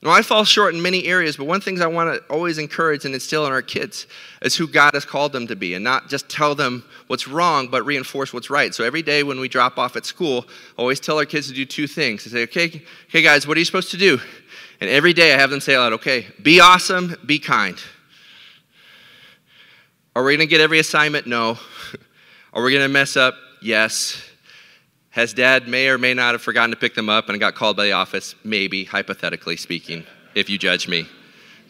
Now, 0.00 0.10
I 0.10 0.22
fall 0.22 0.44
short 0.44 0.74
in 0.74 0.80
many 0.80 1.06
areas, 1.06 1.36
but 1.36 1.46
one 1.46 1.60
thing 1.60 1.82
I 1.82 1.88
want 1.88 2.14
to 2.14 2.32
always 2.32 2.58
encourage 2.58 3.04
and 3.04 3.12
instill 3.12 3.44
in 3.46 3.52
our 3.52 3.62
kids 3.62 4.06
is 4.42 4.54
who 4.54 4.68
God 4.68 4.94
has 4.94 5.04
called 5.04 5.32
them 5.32 5.48
to 5.48 5.56
be, 5.56 5.74
and 5.74 5.82
not 5.82 6.08
just 6.08 6.28
tell 6.28 6.54
them 6.54 6.84
what's 7.08 7.26
wrong, 7.26 7.66
but 7.66 7.84
reinforce 7.84 8.32
what's 8.32 8.48
right. 8.48 8.72
So 8.72 8.84
every 8.84 9.02
day 9.02 9.24
when 9.24 9.40
we 9.40 9.48
drop 9.48 9.76
off 9.76 9.96
at 9.96 10.06
school, 10.06 10.46
I 10.78 10.82
always 10.82 11.00
tell 11.00 11.18
our 11.18 11.24
kids 11.24 11.48
to 11.48 11.52
do 11.52 11.64
two 11.64 11.88
things. 11.88 12.24
I 12.28 12.30
say, 12.30 12.42
okay, 12.44 12.80
okay, 13.08 13.22
guys, 13.22 13.48
what 13.48 13.56
are 13.56 13.60
you 13.60 13.64
supposed 13.64 13.90
to 13.90 13.96
do? 13.96 14.20
And 14.80 14.88
every 14.88 15.12
day 15.12 15.34
I 15.34 15.38
have 15.38 15.50
them 15.50 15.60
say 15.60 15.74
out, 15.74 15.92
okay, 15.94 16.26
be 16.42 16.60
awesome, 16.60 17.16
be 17.26 17.40
kind. 17.40 17.76
Are 20.14 20.22
we 20.22 20.36
going 20.36 20.46
to 20.46 20.50
get 20.50 20.60
every 20.60 20.78
assignment? 20.78 21.26
No. 21.26 21.58
Are 22.52 22.62
we 22.62 22.70
going 22.70 22.84
to 22.84 22.88
mess 22.88 23.16
up? 23.16 23.34
Yes. 23.60 24.27
Has 25.10 25.32
dad 25.32 25.68
may 25.68 25.88
or 25.88 25.98
may 25.98 26.14
not 26.14 26.34
have 26.34 26.42
forgotten 26.42 26.70
to 26.70 26.76
pick 26.76 26.94
them 26.94 27.08
up 27.08 27.28
and 27.28 27.40
got 27.40 27.54
called 27.54 27.76
by 27.76 27.86
the 27.86 27.92
office? 27.92 28.34
Maybe, 28.44 28.84
hypothetically 28.84 29.56
speaking. 29.56 30.04
If 30.34 30.50
you 30.50 30.58
judge 30.58 30.86
me, 30.86 31.06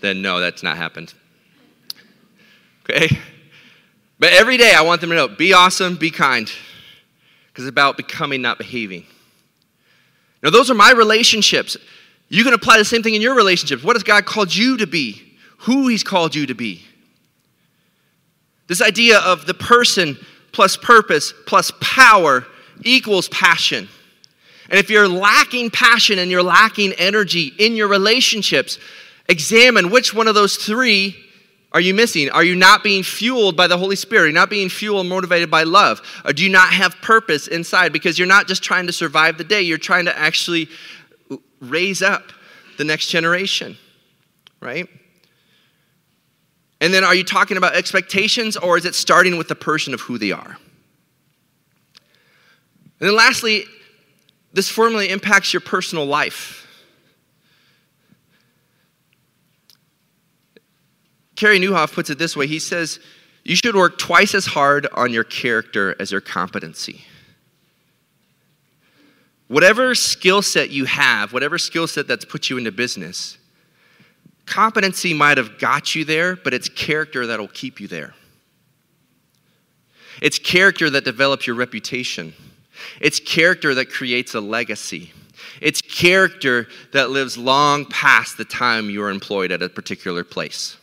then 0.00 0.20
no, 0.22 0.40
that's 0.40 0.62
not 0.62 0.76
happened. 0.76 1.14
Okay? 2.82 3.18
But 4.18 4.32
every 4.32 4.56
day 4.56 4.72
I 4.74 4.82
want 4.82 5.00
them 5.00 5.10
to 5.10 5.16
know 5.16 5.28
be 5.28 5.52
awesome, 5.52 5.96
be 5.96 6.10
kind. 6.10 6.50
Because 7.48 7.64
it's 7.64 7.70
about 7.70 7.96
becoming, 7.96 8.42
not 8.42 8.58
behaving. 8.58 9.04
Now, 10.42 10.50
those 10.50 10.70
are 10.70 10.74
my 10.74 10.92
relationships. 10.92 11.76
You 12.28 12.44
can 12.44 12.52
apply 12.52 12.78
the 12.78 12.84
same 12.84 13.02
thing 13.02 13.14
in 13.14 13.22
your 13.22 13.34
relationships. 13.34 13.82
What 13.82 13.96
has 13.96 14.02
God 14.02 14.26
called 14.26 14.54
you 14.54 14.76
to 14.78 14.86
be? 14.86 15.36
Who 15.58 15.88
He's 15.88 16.04
called 16.04 16.34
you 16.34 16.46
to 16.46 16.54
be. 16.54 16.84
This 18.66 18.82
idea 18.82 19.18
of 19.20 19.46
the 19.46 19.54
person 19.54 20.18
plus 20.52 20.76
purpose 20.76 21.32
plus 21.46 21.72
power 21.80 22.46
equals 22.84 23.28
passion. 23.28 23.88
And 24.70 24.78
if 24.78 24.90
you're 24.90 25.08
lacking 25.08 25.70
passion 25.70 26.18
and 26.18 26.30
you're 26.30 26.42
lacking 26.42 26.92
energy 26.94 27.52
in 27.58 27.74
your 27.74 27.88
relationships, 27.88 28.78
examine 29.28 29.90
which 29.90 30.12
one 30.14 30.28
of 30.28 30.34
those 30.34 30.56
three 30.56 31.16
are 31.72 31.80
you 31.80 31.92
missing? 31.92 32.30
Are 32.30 32.44
you 32.44 32.54
not 32.54 32.82
being 32.82 33.02
fueled 33.02 33.56
by 33.56 33.66
the 33.66 33.76
Holy 33.76 33.96
Spirit? 33.96 34.22
Are 34.22 34.26
you 34.28 34.32
not 34.32 34.48
being 34.48 34.70
fueled 34.70 35.00
and 35.00 35.08
motivated 35.08 35.50
by 35.50 35.64
love? 35.64 36.00
Or 36.24 36.32
do 36.32 36.42
you 36.42 36.48
not 36.48 36.70
have 36.72 36.96
purpose 37.02 37.46
inside? 37.46 37.92
Because 37.92 38.18
you're 38.18 38.28
not 38.28 38.48
just 38.48 38.62
trying 38.62 38.86
to 38.86 38.92
survive 38.92 39.36
the 39.36 39.44
day, 39.44 39.60
you're 39.60 39.76
trying 39.76 40.06
to 40.06 40.18
actually 40.18 40.68
raise 41.60 42.00
up 42.00 42.32
the 42.78 42.84
next 42.84 43.08
generation, 43.08 43.76
right? 44.60 44.88
And 46.80 46.94
then 46.94 47.04
are 47.04 47.14
you 47.14 47.24
talking 47.24 47.56
about 47.56 47.74
expectations 47.74 48.56
or 48.56 48.78
is 48.78 48.84
it 48.84 48.94
starting 48.94 49.36
with 49.36 49.48
the 49.48 49.54
person 49.54 49.92
of 49.92 50.00
who 50.00 50.16
they 50.16 50.32
are? 50.32 50.56
And 53.00 53.08
then 53.08 53.16
lastly, 53.16 53.64
this 54.52 54.68
formally 54.68 55.08
impacts 55.08 55.52
your 55.52 55.60
personal 55.60 56.04
life. 56.04 56.66
Carey 61.36 61.60
Nieuwhof 61.60 61.92
puts 61.92 62.10
it 62.10 62.18
this 62.18 62.36
way 62.36 62.48
he 62.48 62.58
says, 62.58 62.98
You 63.44 63.54
should 63.54 63.76
work 63.76 63.98
twice 63.98 64.34
as 64.34 64.46
hard 64.46 64.88
on 64.94 65.12
your 65.12 65.22
character 65.22 65.94
as 66.00 66.10
your 66.10 66.20
competency. 66.20 67.04
Whatever 69.46 69.94
skill 69.94 70.42
set 70.42 70.70
you 70.70 70.84
have, 70.84 71.32
whatever 71.32 71.56
skill 71.56 71.86
set 71.86 72.08
that's 72.08 72.24
put 72.24 72.50
you 72.50 72.58
into 72.58 72.72
business, 72.72 73.38
competency 74.46 75.14
might 75.14 75.38
have 75.38 75.58
got 75.58 75.94
you 75.94 76.04
there, 76.04 76.34
but 76.34 76.52
it's 76.52 76.68
character 76.68 77.26
that'll 77.26 77.48
keep 77.48 77.80
you 77.80 77.86
there. 77.86 78.14
It's 80.20 80.38
character 80.38 80.90
that 80.90 81.04
develops 81.04 81.46
your 81.46 81.54
reputation. 81.54 82.34
It's 83.00 83.20
character 83.20 83.74
that 83.74 83.90
creates 83.90 84.34
a 84.34 84.40
legacy. 84.40 85.12
It's 85.60 85.80
character 85.80 86.68
that 86.92 87.10
lives 87.10 87.36
long 87.36 87.84
past 87.86 88.36
the 88.36 88.44
time 88.44 88.90
you 88.90 89.02
are 89.02 89.10
employed 89.10 89.52
at 89.52 89.62
a 89.62 89.68
particular 89.68 90.24
place. 90.24 90.76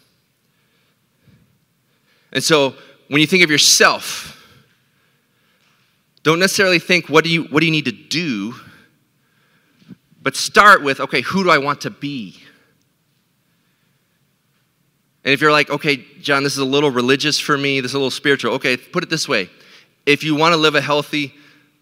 And 2.32 2.44
so 2.44 2.76
when 3.08 3.22
you 3.22 3.28
think 3.28 3.44
of 3.44 3.50
yourself, 3.50 4.32
don't 6.24 6.40
necessarily 6.40 6.80
think, 6.80 7.08
what 7.08 7.24
do 7.24 7.30
you, 7.30 7.44
what 7.44 7.60
do 7.60 7.66
you 7.66 7.72
need 7.72 7.86
to 7.86 7.92
do? 7.92 8.56
But 10.22 10.36
start 10.36 10.84
with, 10.84 11.00
okay, 11.00 11.22
who 11.22 11.44
do 11.44 11.52
I 11.52 11.60
want 11.60 11.82
to 11.82 11.92
be? 11.92 12.42
And 15.24 15.34
if 15.34 15.42
you're 15.42 15.52
like, 15.52 15.70
okay, 15.70 15.98
Jon, 16.20 16.44
this 16.44 16.54
is 16.54 16.60
a 16.60 16.66
little 16.66 16.92
religious 16.92 17.40
for 17.40 17.58
me, 17.58 17.80
this 17.80 17.92
is 17.92 17.96
a 17.96 17.98
little 17.98 18.12
spiritual, 18.12 18.54
okay, 18.54 18.76
put 18.76 19.04
it 19.04 19.10
this 19.10 19.28
way. 19.28 19.50
If 20.06 20.24
you 20.24 20.36
want 20.36 20.54
to 20.54 20.58
live 20.58 20.76
a 20.76 20.82
healthy, 20.82 21.34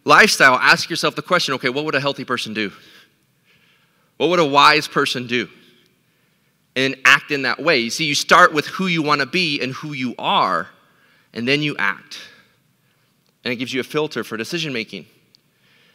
lifestyle, 0.05 0.55
ask 0.55 0.89
yourself 0.89 1.15
the 1.15 1.21
question 1.21 1.53
okay, 1.55 1.69
what 1.69 1.85
would 1.85 1.95
a 1.95 1.99
healthy 1.99 2.25
person 2.25 2.53
do? 2.53 2.71
What 4.17 4.29
would 4.29 4.39
a 4.39 4.45
wise 4.45 4.87
person 4.87 5.27
do? 5.27 5.49
And 6.75 6.95
act 7.05 7.31
in 7.31 7.43
that 7.43 7.61
way. 7.61 7.79
You 7.79 7.89
see, 7.89 8.05
you 8.05 8.15
start 8.15 8.53
with 8.53 8.65
who 8.65 8.87
you 8.87 9.03
want 9.03 9.21
to 9.21 9.27
be 9.27 9.61
and 9.61 9.73
who 9.73 9.93
you 9.93 10.15
are, 10.17 10.67
and 11.33 11.47
then 11.47 11.61
you 11.61 11.75
act. 11.77 12.19
And 13.43 13.51
it 13.51 13.57
gives 13.57 13.73
you 13.73 13.81
a 13.81 13.83
filter 13.83 14.23
for 14.23 14.37
decision 14.37 14.73
making. 14.73 15.05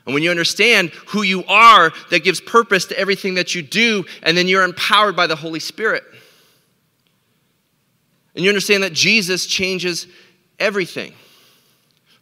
And 0.05 0.15
when 0.15 0.23
you 0.23 0.31
understand 0.31 0.91
who 1.09 1.23
you 1.23 1.45
are, 1.45 1.93
that 2.11 2.25
gives 2.25 2.41
purpose 2.41 2.87
to 2.87 2.99
everything 2.99 3.35
that 3.35 3.55
you 3.55 3.63
do, 3.63 4.05
and 4.23 4.37
then 4.37 4.49
you're 4.49 4.63
empowered 4.63 5.17
by 5.17 5.27
the 5.27 5.37
Holy 5.37 5.61
Spirit. 5.61 6.03
And 8.35 8.45
you 8.45 8.51
understand 8.51 8.85
that 8.85 8.93
Jesus 8.93 9.47
changes 9.47 10.07
everything 10.59 11.13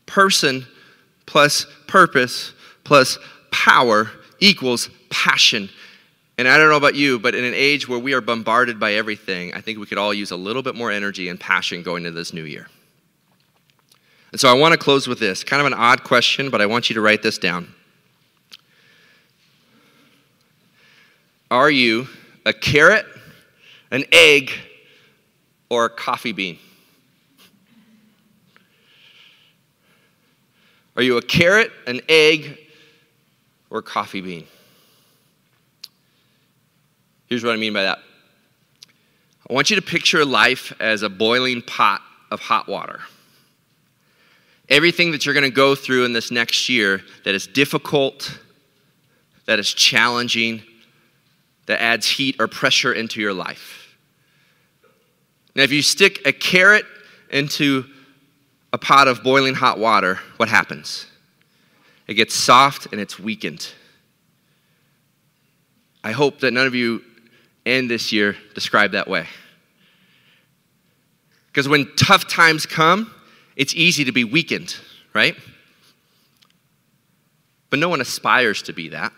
person 0.07 0.67
plus 1.27 1.67
purpose 1.87 2.53
plus 2.85 3.19
power 3.51 4.11
equals 4.41 4.89
passion. 5.11 5.69
And 6.39 6.47
I 6.47 6.59
don't 6.59 6.69
know 6.69 6.77
about 6.77 6.95
you, 6.95 7.19
but 7.19 7.35
in 7.35 7.45
an 7.45 7.55
age 7.55 7.89
where 7.89 7.99
we 7.99 8.13
are 8.13 8.21
bombarded 8.21 8.79
by 8.79 8.95
everything, 8.95 9.55
I 9.55 9.61
think 9.61 9.79
we 9.79 9.87
could 9.87 9.99
all 9.99 10.15
use 10.15 10.31
a 10.31 10.37
little 10.37 10.63
bit 10.63 10.75
more 10.75 10.91
energy 10.91 11.29
and 11.29 11.41
passion 11.41 11.83
going 11.83 12.05
into 12.05 12.17
this 12.17 12.33
new 12.33 12.45
year. 12.45 12.69
And 14.33 14.41
so 14.41 14.49
I 14.49 14.53
want 14.53 14.73
to 14.73 14.79
close 14.79 15.09
with 15.09 15.19
this 15.19 15.43
kind 15.43 15.61
of 15.61 15.67
an 15.67 15.75
odd 15.75 16.05
question, 16.05 16.51
but 16.51 16.61
I 16.61 16.67
want 16.67 16.91
you 16.91 16.95
to 16.95 17.01
write 17.01 17.23
this 17.23 17.39
down. 17.39 17.73
Are 21.51 21.71
you 21.71 22.07
a 22.45 22.53
carrot, 22.53 23.07
an 23.91 24.05
egg, 24.13 24.53
or 25.71 25.87
a 25.87 25.91
coffee 25.91 26.33
bean? 26.33 26.59
Are 30.97 31.03
you 31.03 31.19
a 31.19 31.23
carrot, 31.23 31.71
an 31.87 32.01
egg, 32.09 32.59
or 33.71 33.81
a 33.81 33.83
coffee 33.83 34.21
bean? 34.23 34.47
Here's 37.27 37.45
what 37.45 37.53
I 37.53 37.57
mean 37.57 37.73
by 37.73 37.83
that. 37.83 37.99
I 39.49 39.53
want 39.53 39.71
you 39.71 39.77
to 39.77 39.83
picture 39.83 40.25
life 40.25 40.73
as 40.81 41.03
a 41.03 41.09
boiling 41.09 41.63
pot 41.63 42.01
of 42.31 42.41
hot 42.41 42.69
water. 42.69 43.01
Everything 44.69 45.13
that 45.13 45.25
you're 45.25 45.35
going 45.35 45.45
to 45.45 45.51
go 45.51 45.75
through 45.75 46.05
in 46.05 46.13
this 46.13 46.31
next 46.31 46.69
year 46.69 47.03
that 47.25 47.35
is 47.35 47.47
difficult, 47.47 48.41
that 49.45 49.59
is 49.59 49.73
challenging, 49.73 50.63
that 51.67 51.81
adds 51.81 52.09
heat 52.09 52.37
or 52.41 52.49
pressure 52.49 52.93
into 52.93 53.21
your 53.21 53.33
life. 53.33 53.97
Now, 55.55 55.63
if 55.63 55.73
you 55.73 55.83
stick 55.83 56.27
a 56.27 56.33
carrot 56.33 56.85
into 57.31 57.85
a 58.77 58.79
pot 58.79 59.09
of 59.09 59.23
boiling 59.23 59.55
hot 59.55 59.79
water, 59.79 60.21
what 60.37 60.51
happens? 60.51 61.07
It 62.07 62.13
gets 62.13 62.35
soft 62.35 62.89
and 62.93 63.01
it's 63.01 63.19
weakened. 63.19 63.73
I 66.05 66.13
hope 66.13 66.41
that 66.41 66.53
none 66.53 66.67
of 66.67 66.75
you 66.75 67.03
end 67.65 67.89
this 67.89 68.13
year 68.13 68.37
described 68.55 68.93
that 68.93 69.09
way. 69.09 69.29
Because 71.47 71.71
when 71.71 71.89
tough 71.97 72.29
times 72.29 72.67
come, 72.67 73.15
it's 73.57 73.75
easy 73.75 74.05
to 74.05 74.13
be 74.13 74.25
weakened, 74.25 74.77
right? 75.15 75.35
But 77.71 77.79
no 77.79 77.89
one 77.89 78.03
aspires 78.03 78.61
to 78.65 78.75
be 78.75 78.91
that. 78.91 79.11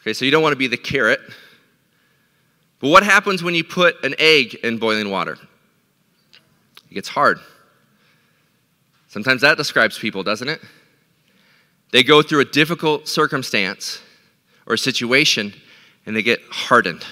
Okay, 0.00 0.14
so 0.14 0.24
you 0.24 0.32
don't 0.32 0.42
want 0.42 0.52
to 0.52 0.58
be 0.58 0.66
the 0.66 0.76
carrot. 0.76 1.20
But 2.80 2.88
what 2.88 3.04
happens 3.04 3.44
when 3.44 3.54
you 3.54 3.62
put 3.62 4.04
an 4.04 4.16
egg 4.18 4.54
in 4.64 4.78
boiling 4.78 5.10
water? 5.10 5.38
It 6.90 6.94
gets 6.94 7.08
hard. 7.08 7.38
Sometimes 9.14 9.42
that 9.42 9.56
describes 9.56 9.96
people, 9.96 10.24
doesn't 10.24 10.48
it? 10.48 10.60
They 11.92 12.02
go 12.02 12.20
through 12.20 12.40
a 12.40 12.44
difficult 12.44 13.06
circumstance 13.06 14.02
or 14.66 14.76
situation 14.76 15.54
and 16.04 16.16
they 16.16 16.22
get 16.24 16.40
hardened. 16.50 17.06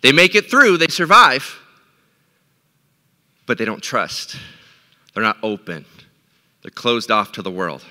They 0.00 0.12
make 0.12 0.36
it 0.36 0.48
through, 0.48 0.76
they 0.76 0.86
survive, 0.86 1.58
but 3.46 3.58
they 3.58 3.64
don't 3.64 3.82
trust. 3.82 4.36
They're 5.12 5.24
not 5.24 5.38
open. 5.42 5.86
They're 6.62 6.70
closed 6.70 7.10
off 7.10 7.32
to 7.32 7.42
the 7.42 7.50
world, 7.50 7.84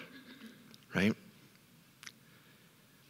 right? 0.95 1.13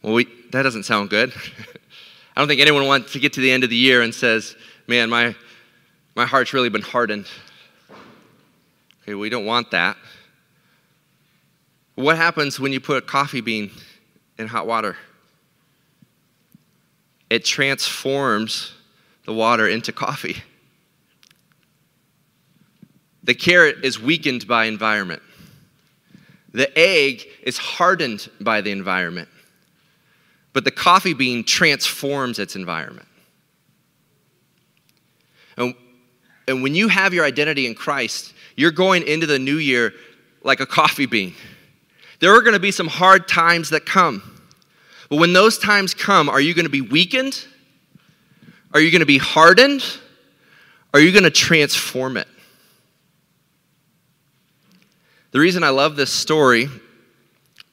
Well, 0.02 0.16
we, 0.16 0.26
that 0.52 0.64
doesn't 0.64 0.86
sound 0.86 1.12
good. 1.12 1.32
I 2.36 2.42
don't 2.42 2.48
think 2.48 2.60
anyone 2.60 2.88
wants 2.88 3.14
to 3.14 3.20
get 3.20 3.34
to 3.34 3.40
the 3.40 3.52
end 3.52 3.64
of 3.64 3.70
the 3.70 3.76
year 3.76 4.02
and 4.02 4.16
says, 4.16 4.56
man, 4.88 5.12
my, 5.12 5.36
my 6.16 6.26
heart's 6.26 6.54
really 6.54 6.70
been 6.70 6.82
hardened. 6.82 7.28
Okay, 9.08 9.16
we 9.16 9.30
don't 9.30 9.46
want 9.46 9.72
that. 9.72 9.96
What 11.96 12.18
happens 12.18 12.60
when 12.60 12.74
you 12.74 12.82
put 12.82 12.98
a 12.98 13.02
coffee 13.02 13.40
bean 13.40 13.72
in 14.38 14.48
hot 14.48 14.68
water? 14.68 14.98
It 17.30 17.46
transforms 17.46 18.74
the 19.26 19.34
water 19.34 19.66
into 19.68 19.94
coffee. 19.94 20.44
The 23.24 23.34
carrot 23.34 23.78
is 23.84 23.98
weakened 23.98 24.46
by 24.46 24.66
environment. 24.66 25.22
The 26.52 26.78
egg 26.78 27.26
is 27.44 27.58
hardened 27.58 28.30
by 28.42 28.60
the 28.60 28.72
environment. 28.72 29.30
But 30.52 30.66
the 30.66 30.72
coffee 30.72 31.14
bean 31.14 31.46
transforms 31.46 32.40
its 32.40 32.58
environment. 32.58 33.08
And, 35.56 35.76
and 36.48 36.64
when 36.64 36.74
you 36.76 36.88
have 36.88 37.14
your 37.14 37.26
identity 37.26 37.66
in 37.66 37.76
Christ, 37.76 38.34
you're 38.56 38.72
going 38.72 39.06
into 39.08 39.28
the 39.28 39.38
new 39.38 39.58
year 39.58 39.94
like 40.44 40.60
a 40.60 40.66
coffee 40.66 41.06
bean. 41.06 41.34
There 42.20 42.34
are 42.34 42.42
going 42.42 42.54
to 42.54 42.60
be 42.60 42.72
some 42.72 42.88
hard 42.88 43.28
times 43.28 43.70
that 43.70 43.86
come. 43.86 44.24
But 45.10 45.20
when 45.20 45.34
those 45.34 45.58
times 45.58 45.94
come, 45.94 46.30
are 46.30 46.42
you 46.42 46.54
going 46.54 46.66
to 46.66 46.72
be 46.72 46.82
weakened? 46.82 47.46
Are 48.74 48.80
you 48.80 48.92
going 48.92 49.02
to 49.02 49.06
be 49.06 49.18
hardened? 49.18 49.84
Are 50.94 51.00
you 51.00 51.12
going 51.12 51.24
to 51.24 51.32
transform 51.32 52.18
it? 52.18 52.28
The 55.32 55.40
reason 55.40 55.64
I 55.64 55.70
love 55.70 55.96
this 55.96 56.12
story, 56.12 56.70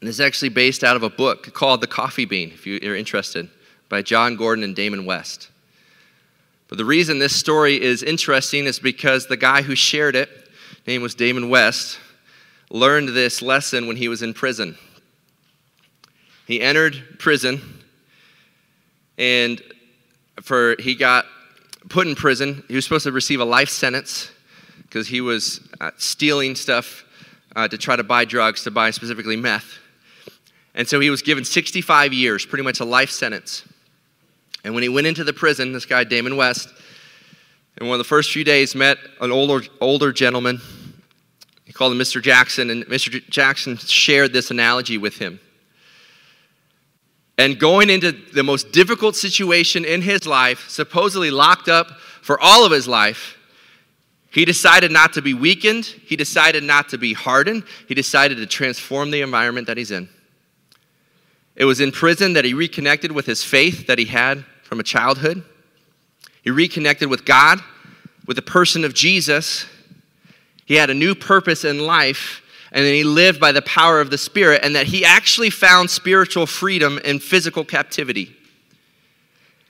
it's 0.03 0.21
actually 0.21 0.51
based 0.51 0.85
out 0.85 0.97
of 0.97 1.03
a 1.03 1.11
book 1.11 1.55
called 1.55 1.81
The 1.81 1.87
Coffee 1.87 2.25
Bean, 2.25 2.51
if 2.51 2.67
you're 2.67 2.97
interested, 2.97 3.49
by 3.89 4.03
Jon 4.03 4.37
Gordon 4.37 4.65
and 4.65 4.77
Damon 4.77 5.07
West. 5.07 5.51
But 6.69 6.79
the 6.79 6.85
reason 6.85 7.19
this 7.19 7.37
story 7.37 7.81
is 7.81 8.03
interesting 8.03 8.65
is 8.65 8.79
because 8.79 9.27
the 9.27 9.37
guy 9.37 9.63
who 9.63 9.75
shared 9.75 10.17
it, 10.17 10.29
name 10.87 11.03
was 11.03 11.15
Damon 11.15 11.49
West, 11.49 11.99
learned 12.71 13.11
this 13.11 13.43
lesson 13.43 13.87
when 13.87 13.97
he 13.97 14.09
was 14.09 14.23
in 14.23 14.35
prison. 14.35 14.77
He 16.47 16.61
entered 16.61 17.19
prison 17.19 17.61
and 19.17 19.63
for 20.43 20.77
he 20.79 20.95
got 20.95 21.27
put 21.89 22.07
in 22.07 22.15
prison. 22.15 22.65
He 22.69 22.75
was 22.75 22.85
supposed 22.85 23.05
to 23.05 23.13
receive 23.13 23.41
a 23.41 23.45
life 23.45 23.69
sentence 23.69 24.31
because 24.83 25.07
he 25.07 25.21
was 25.21 25.61
uh, 25.81 25.91
stealing 25.97 26.55
stuff 26.55 27.05
uh, 27.55 27.69
to 27.69 27.79
try 27.79 27.97
to 27.97 28.03
buy 28.03 28.25
drugs, 28.25 28.65
to 28.65 28.71
buy 28.71 28.91
specifically 28.91 29.37
meth. 29.37 29.79
And 30.75 30.89
so 30.89 30.99
he 30.99 31.11
was 31.11 31.23
given 31.23 31.45
65 31.45 32.13
years, 32.13 32.45
pretty 32.45 32.65
much 32.65 32.81
a 32.81 32.85
life 32.85 33.11
sentence. 33.11 33.65
And 34.65 34.73
when 34.73 34.83
he 34.83 34.89
went 34.89 35.07
into 35.07 35.25
the 35.25 35.33
prison, 35.33 35.73
this 35.73 35.85
guy, 35.85 36.05
Damon 36.05 36.37
West, 36.37 36.71
in 37.79 37.87
one 37.87 37.95
of 37.95 37.99
the 37.99 38.09
first 38.09 38.33
few 38.33 38.45
days, 38.45 38.75
met 38.75 38.99
an 39.21 39.31
older, 39.31 39.65
older 39.81 40.11
gentleman. 40.11 40.61
He 41.65 41.73
called 41.73 41.93
him 41.93 41.99
Mr. 41.99 42.23
Jackson, 42.23 42.71
and 42.71 42.87
Mr. 42.87 43.23
Jackson 43.29 43.77
shared 43.77 44.33
this 44.33 44.51
analogy 44.51 44.97
with 44.97 45.19
him. 45.19 45.39
And 47.37 47.59
going 47.59 47.91
into 47.91 48.13
the 48.13 48.45
most 48.45 48.73
difficult 48.73 49.17
situation 49.17 49.85
in 49.85 50.03
his 50.03 50.25
life, 50.25 50.69
supposedly 50.69 51.31
locked 51.31 51.69
up 51.69 51.99
for 52.23 52.41
all 52.41 52.65
of 52.65 52.73
his 52.73 52.87
life, 52.87 53.37
he 54.31 54.45
decided 54.45 54.91
not 54.91 55.13
to 55.15 55.23
be 55.23 55.35
weakened. 55.35 55.85
He 55.85 56.17
decided 56.17 56.65
not 56.65 56.89
to 56.91 56.99
be 56.99 57.13
hardened. 57.13 57.65
He 57.87 57.95
decided 57.95 58.39
to 58.39 58.47
transform 58.47 59.11
the 59.11 59.21
environment 59.21 59.67
that 59.67 59.77
he's 59.77 59.91
in. 59.91 60.09
It 61.57 61.65
was 61.65 61.81
in 61.81 61.93
prison 61.93 62.33
that 62.33 62.45
he 62.45 62.55
reconnected 62.55 63.13
with 63.13 63.27
his 63.27 63.45
faith 63.45 63.87
that 63.89 63.99
he 63.99 64.07
had 64.07 64.45
from 64.75 64.81
a 64.81 64.83
childhood. 64.83 65.45
He 66.43 66.51
reconnected 66.51 67.09
with 67.09 67.25
God, 67.25 67.61
with 68.27 68.35
the 68.35 68.43
person 68.43 68.85
of 68.85 68.93
Jesus. 68.93 69.67
He 70.67 70.75
had 70.75 70.91
a 70.91 70.95
new 70.95 71.15
purpose 71.15 71.65
in 71.65 71.87
life, 71.87 72.43
and 72.73 72.85
then 72.85 72.93
he 72.93 73.05
lived 73.05 73.39
by 73.39 73.53
the 73.53 73.63
power 73.63 74.01
of 74.01 74.11
the 74.11 74.19
Spirit, 74.19 74.63
and 74.65 74.75
that 74.75 74.89
he 74.89 75.05
actually 75.05 75.51
found 75.51 75.91
spiritual 75.91 76.47
freedom 76.47 76.99
in 77.05 77.21
physical 77.21 77.65
captivity. 77.65 78.35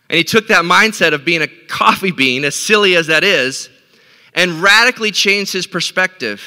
And 0.09 0.17
he 0.17 0.25
took 0.25 0.47
that 0.49 0.65
mindset 0.65 1.13
of 1.13 1.23
being 1.23 1.43
a 1.43 1.49
coffee 1.69 2.11
bean, 2.11 2.43
as 2.47 2.57
silly 2.57 2.97
as 2.97 3.09
that 3.09 3.25
is, 3.25 3.69
and 4.33 4.63
radically 4.63 5.11
changed 5.11 5.53
his 5.53 5.67
perspective 5.67 6.41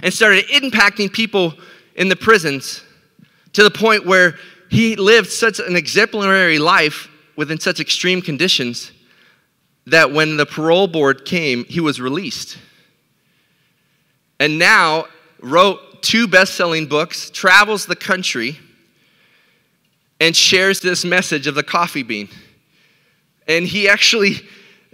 and 0.00 0.14
started 0.14 0.46
impacting 0.46 1.12
people 1.12 1.54
in 1.96 2.08
the 2.08 2.14
prisons 2.14 2.84
to 3.54 3.64
the 3.64 3.70
point 3.72 4.06
where 4.06 4.36
he 4.70 4.94
lived 4.94 5.28
such 5.28 5.58
an 5.58 5.74
exemplary 5.74 6.60
life 6.60 7.08
within 7.40 7.58
such 7.58 7.80
extreme 7.80 8.20
conditions 8.20 8.92
that 9.86 10.12
when 10.12 10.36
the 10.36 10.44
parole 10.44 10.86
board 10.86 11.24
came, 11.24 11.64
he 11.64 11.80
was 11.80 11.98
released. 11.98 12.58
And 14.38 14.58
now 14.58 15.06
wrote 15.40 16.02
two 16.02 16.28
best 16.28 16.52
selling 16.52 16.84
books, 16.84 17.30
travels 17.30 17.86
the 17.86 17.96
country, 17.96 18.58
and 20.20 20.36
shares 20.36 20.80
this 20.80 21.02
message 21.02 21.46
of 21.46 21.54
the 21.54 21.62
coffee 21.62 22.02
bean. 22.02 22.28
And 23.48 23.64
he 23.66 23.88
actually 23.88 24.42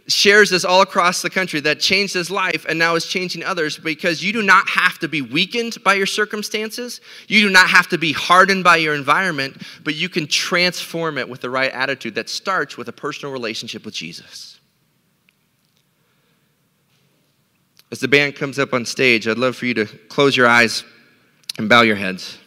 shares 0.08 0.50
this 0.50 0.64
all 0.64 0.82
across 0.82 1.22
the 1.22 1.30
country 1.30 1.58
that 1.60 1.80
changed 1.80 2.14
his 2.14 2.30
life 2.30 2.64
and 2.68 2.78
now 2.78 2.94
is 2.94 3.06
changing 3.06 3.42
others 3.42 3.76
because 3.76 4.22
you 4.22 4.32
do 4.32 4.42
not 4.42 4.68
have 4.68 4.98
to 5.00 5.08
be 5.08 5.20
weakened 5.20 5.82
by 5.82 5.94
your 5.94 6.06
circumstances. 6.06 7.00
You 7.26 7.42
do 7.42 7.50
not 7.50 7.68
have 7.68 7.88
to 7.88 7.98
be 7.98 8.12
hardened 8.12 8.62
by 8.62 8.76
your 8.76 8.94
environment, 8.94 9.62
but 9.82 9.96
you 9.96 10.08
can 10.08 10.26
transform 10.26 11.18
it 11.18 11.28
with 11.28 11.40
the 11.40 11.50
right 11.50 11.72
attitude 11.72 12.14
that 12.14 12.28
starts 12.28 12.76
with 12.76 12.88
a 12.88 12.92
personal 12.92 13.32
relationship 13.32 13.84
with 13.84 13.94
Jesus. 13.94 14.60
As 17.90 18.00
the 18.00 18.08
band 18.08 18.36
comes 18.36 18.58
up 18.58 18.72
on 18.72 18.84
stage, 18.84 19.26
I'd 19.26 19.38
love 19.38 19.56
for 19.56 19.66
you 19.66 19.74
to 19.74 19.86
close 19.86 20.36
your 20.36 20.46
eyes 20.46 20.84
and 21.58 21.68
bow 21.68 21.82
your 21.82 21.96
heads. 21.96 22.38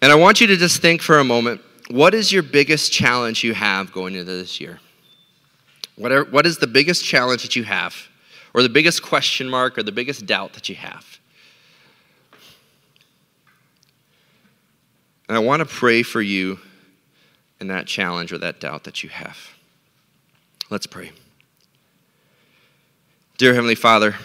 And 0.00 0.12
I 0.12 0.16
want 0.16 0.40
you 0.40 0.46
to 0.48 0.56
just 0.56 0.82
think 0.82 1.02
for 1.02 1.18
a 1.18 1.24
moment 1.24 1.60
what 1.88 2.14
is 2.14 2.32
your 2.32 2.42
biggest 2.42 2.92
challenge 2.92 3.44
you 3.44 3.52
have 3.52 3.92
going 3.92 4.14
into 4.14 4.32
this 4.32 4.60
year? 4.60 4.80
Whatever, 5.96 6.28
what 6.30 6.46
is 6.46 6.58
the 6.58 6.66
biggest 6.66 7.04
challenge 7.04 7.42
that 7.42 7.54
you 7.56 7.64
have, 7.64 8.08
or 8.52 8.62
the 8.62 8.68
biggest 8.68 9.02
question 9.02 9.48
mark, 9.48 9.78
or 9.78 9.82
the 9.82 9.92
biggest 9.92 10.26
doubt 10.26 10.54
that 10.54 10.68
you 10.68 10.74
have? 10.74 11.18
And 15.28 15.36
I 15.36 15.40
want 15.40 15.60
to 15.60 15.66
pray 15.66 16.02
for 16.02 16.20
you 16.20 16.58
in 17.60 17.68
that 17.68 17.86
challenge 17.86 18.32
or 18.32 18.38
that 18.38 18.60
doubt 18.60 18.84
that 18.84 19.02
you 19.02 19.08
have. 19.08 19.38
Let's 20.70 20.86
pray. 20.86 21.12
Dear 23.38 23.54
Heavenly 23.54 23.74
Father, 23.74 24.16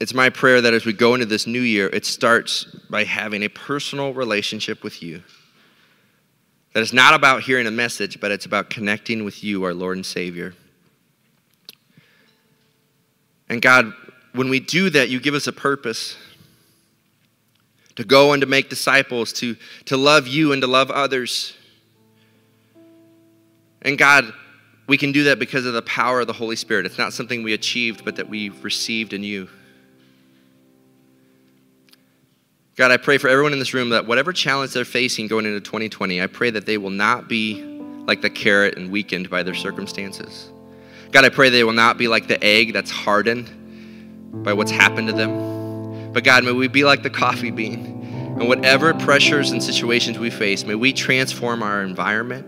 it's 0.00 0.14
my 0.14 0.30
prayer 0.30 0.60
that 0.60 0.74
as 0.74 0.86
we 0.86 0.92
go 0.92 1.14
into 1.14 1.26
this 1.26 1.46
new 1.46 1.60
year, 1.60 1.88
it 1.88 2.06
starts 2.06 2.64
by 2.88 3.04
having 3.04 3.42
a 3.42 3.48
personal 3.48 4.12
relationship 4.14 4.82
with 4.82 5.02
you. 5.02 5.22
That 6.72 6.82
it's 6.82 6.92
not 6.92 7.14
about 7.14 7.42
hearing 7.42 7.66
a 7.66 7.70
message, 7.70 8.20
but 8.20 8.30
it's 8.30 8.46
about 8.46 8.70
connecting 8.70 9.24
with 9.24 9.42
you, 9.42 9.64
our 9.64 9.74
Lord 9.74 9.96
and 9.96 10.06
Savior. 10.06 10.54
And 13.48 13.60
God, 13.60 13.92
when 14.32 14.48
we 14.48 14.60
do 14.60 14.90
that, 14.90 15.08
you 15.08 15.18
give 15.18 15.34
us 15.34 15.48
a 15.48 15.52
purpose 15.52 16.16
to 17.96 18.04
go 18.04 18.32
and 18.32 18.40
to 18.40 18.46
make 18.46 18.70
disciples, 18.70 19.32
to, 19.34 19.56
to 19.86 19.96
love 19.96 20.28
you 20.28 20.52
and 20.52 20.62
to 20.62 20.68
love 20.68 20.90
others. 20.90 21.54
And 23.82 23.98
God, 23.98 24.32
we 24.86 24.96
can 24.96 25.10
do 25.10 25.24
that 25.24 25.38
because 25.38 25.66
of 25.66 25.72
the 25.72 25.82
power 25.82 26.20
of 26.20 26.26
the 26.28 26.32
Holy 26.32 26.56
Spirit. 26.56 26.86
It's 26.86 26.98
not 26.98 27.12
something 27.12 27.42
we 27.42 27.52
achieved, 27.52 28.04
but 28.04 28.16
that 28.16 28.28
we 28.28 28.50
received 28.50 29.12
in 29.12 29.24
you. 29.24 29.48
God, 32.80 32.90
I 32.92 32.96
pray 32.96 33.18
for 33.18 33.28
everyone 33.28 33.52
in 33.52 33.58
this 33.58 33.74
room 33.74 33.90
that 33.90 34.06
whatever 34.06 34.32
challenge 34.32 34.72
they're 34.72 34.86
facing 34.86 35.26
going 35.26 35.44
into 35.44 35.60
2020, 35.60 36.22
I 36.22 36.26
pray 36.26 36.48
that 36.48 36.64
they 36.64 36.78
will 36.78 36.88
not 36.88 37.28
be 37.28 37.62
like 38.06 38.22
the 38.22 38.30
carrot 38.30 38.78
and 38.78 38.90
weakened 38.90 39.28
by 39.28 39.42
their 39.42 39.52
circumstances. 39.52 40.48
God, 41.12 41.26
I 41.26 41.28
pray 41.28 41.50
they 41.50 41.62
will 41.62 41.74
not 41.74 41.98
be 41.98 42.08
like 42.08 42.26
the 42.26 42.42
egg 42.42 42.72
that's 42.72 42.90
hardened 42.90 43.50
by 44.42 44.54
what's 44.54 44.70
happened 44.70 45.08
to 45.08 45.12
them. 45.12 46.14
But 46.14 46.24
God, 46.24 46.42
may 46.42 46.52
we 46.52 46.68
be 46.68 46.84
like 46.84 47.02
the 47.02 47.10
coffee 47.10 47.50
bean. 47.50 47.84
And 48.40 48.48
whatever 48.48 48.94
pressures 48.94 49.50
and 49.50 49.62
situations 49.62 50.18
we 50.18 50.30
face, 50.30 50.64
may 50.64 50.74
we 50.74 50.94
transform 50.94 51.62
our 51.62 51.82
environment 51.82 52.46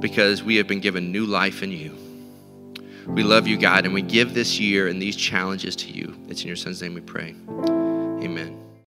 because 0.00 0.44
we 0.44 0.54
have 0.54 0.68
been 0.68 0.78
given 0.78 1.10
new 1.10 1.26
life 1.26 1.64
in 1.64 1.72
you. 1.72 1.92
We 3.08 3.24
love 3.24 3.48
you, 3.48 3.58
God, 3.58 3.84
and 3.84 3.92
we 3.92 4.02
give 4.02 4.32
this 4.32 4.60
year 4.60 4.86
and 4.86 5.02
these 5.02 5.16
challenges 5.16 5.74
to 5.74 5.90
you. 5.90 6.16
It's 6.28 6.42
in 6.42 6.46
your 6.46 6.54
son's 6.54 6.80
name 6.80 6.94
we 6.94 7.00
pray. 7.00 7.34
Amen. 7.58 8.65